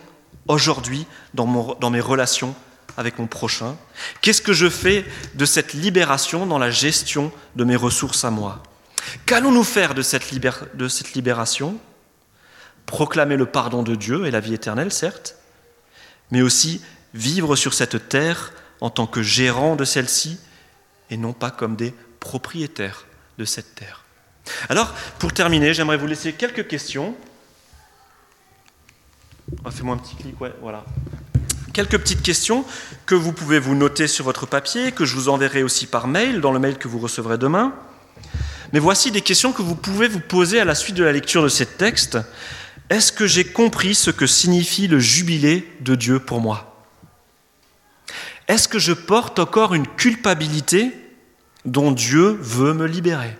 aujourd'hui 0.46 1.06
dans, 1.32 1.90
mes 1.90 2.00
relations 2.00 2.54
avec 2.96 3.18
mon 3.18 3.26
prochain? 3.26 3.76
Qu'est-ce 4.20 4.42
que 4.42 4.52
je 4.52 4.68
fais 4.68 5.04
de 5.34 5.44
cette 5.44 5.72
libération 5.72 6.46
dans 6.46 6.58
la 6.58 6.70
gestion 6.70 7.32
de 7.56 7.64
mes 7.64 7.76
ressources 7.76 8.24
à 8.24 8.30
moi? 8.30 8.62
Qu'allons-nous 9.26 9.64
faire 9.64 9.94
de 9.94 10.02
cette 10.02 10.30
libération? 11.14 11.78
Proclamer 12.86 13.36
le 13.36 13.46
pardon 13.46 13.82
de 13.82 13.94
Dieu 13.94 14.26
et 14.26 14.30
la 14.30 14.40
vie 14.40 14.54
éternelle, 14.54 14.92
certes, 14.92 15.36
mais 16.30 16.42
aussi 16.42 16.80
vivre 17.12 17.56
sur 17.56 17.74
cette 17.74 18.08
terre 18.08 18.52
en 18.80 18.90
tant 18.90 19.06
que 19.06 19.22
gérant 19.22 19.76
de 19.76 19.84
celle-ci 19.84 20.38
et 21.10 21.16
non 21.16 21.32
pas 21.32 21.50
comme 21.50 21.76
des 21.76 21.94
propriétaires 22.20 23.06
de 23.38 23.44
cette 23.44 23.74
terre. 23.74 24.04
Alors, 24.68 24.92
pour 25.18 25.32
terminer, 25.32 25.74
j'aimerais 25.74 25.96
vous 25.96 26.06
laisser 26.06 26.32
quelques 26.32 26.66
questions. 26.66 27.14
Oh, 29.64 29.70
fais-moi 29.70 29.94
un 29.94 29.98
petit 29.98 30.16
clic, 30.16 30.34
voilà 30.60 30.84
quelques 31.74 31.98
petites 31.98 32.22
questions 32.22 32.64
que 33.04 33.14
vous 33.14 33.32
pouvez 33.32 33.58
vous 33.58 33.74
noter 33.74 34.06
sur 34.06 34.24
votre 34.24 34.46
papier, 34.46 34.92
que 34.92 35.04
je 35.04 35.14
vous 35.16 35.28
enverrai 35.28 35.62
aussi 35.62 35.86
par 35.86 36.06
mail, 36.06 36.40
dans 36.40 36.52
le 36.52 36.58
mail 36.58 36.78
que 36.78 36.88
vous 36.88 37.00
recevrez 37.00 37.36
demain. 37.36 37.74
Mais 38.72 38.78
voici 38.78 39.10
des 39.10 39.20
questions 39.20 39.52
que 39.52 39.60
vous 39.60 39.74
pouvez 39.74 40.08
vous 40.08 40.20
poser 40.20 40.60
à 40.60 40.64
la 40.64 40.74
suite 40.74 40.94
de 40.94 41.04
la 41.04 41.12
lecture 41.12 41.42
de 41.42 41.48
ces 41.48 41.66
textes. 41.66 42.16
Est-ce 42.90 43.12
que 43.12 43.26
j'ai 43.26 43.44
compris 43.44 43.94
ce 43.94 44.10
que 44.10 44.26
signifie 44.26 44.88
le 44.88 44.98
jubilé 44.98 45.70
de 45.80 45.94
Dieu 45.94 46.20
pour 46.20 46.40
moi? 46.40 46.86
Est-ce 48.46 48.68
que 48.68 48.78
je 48.78 48.92
porte 48.92 49.38
encore 49.38 49.74
une 49.74 49.86
culpabilité 49.86 50.92
dont 51.64 51.92
Dieu 51.92 52.36
veut 52.40 52.74
me 52.74 52.86
libérer? 52.86 53.36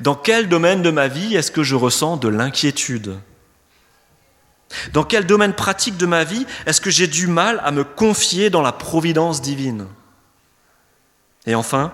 Dans 0.00 0.16
quel 0.16 0.48
domaine 0.48 0.82
de 0.82 0.90
ma 0.90 1.06
vie 1.06 1.36
est-ce 1.36 1.52
que 1.52 1.62
je 1.62 1.76
ressens 1.76 2.16
de 2.16 2.28
l'inquiétude? 2.28 3.18
Dans 4.92 5.04
quel 5.04 5.24
domaine 5.24 5.54
pratique 5.54 5.96
de 5.96 6.06
ma 6.06 6.24
vie 6.24 6.44
est-ce 6.66 6.80
que 6.80 6.90
j'ai 6.90 7.06
du 7.06 7.26
mal 7.26 7.60
à 7.64 7.70
me 7.70 7.84
confier 7.84 8.50
dans 8.50 8.62
la 8.62 8.72
providence 8.72 9.40
divine? 9.40 9.86
Et 11.46 11.54
enfin, 11.54 11.92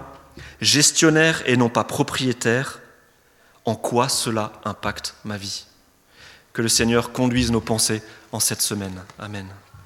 gestionnaire 0.61 1.42
et 1.47 1.57
non 1.57 1.68
pas 1.68 1.84
propriétaire, 1.84 2.80
en 3.64 3.74
quoi 3.74 4.08
cela 4.08 4.52
impacte 4.64 5.14
ma 5.24 5.36
vie? 5.36 5.66
Que 6.52 6.62
le 6.62 6.68
Seigneur 6.68 7.12
conduise 7.12 7.50
nos 7.50 7.60
pensées 7.60 8.02
en 8.32 8.40
cette 8.40 8.62
semaine. 8.62 9.02
Amen. 9.18 9.46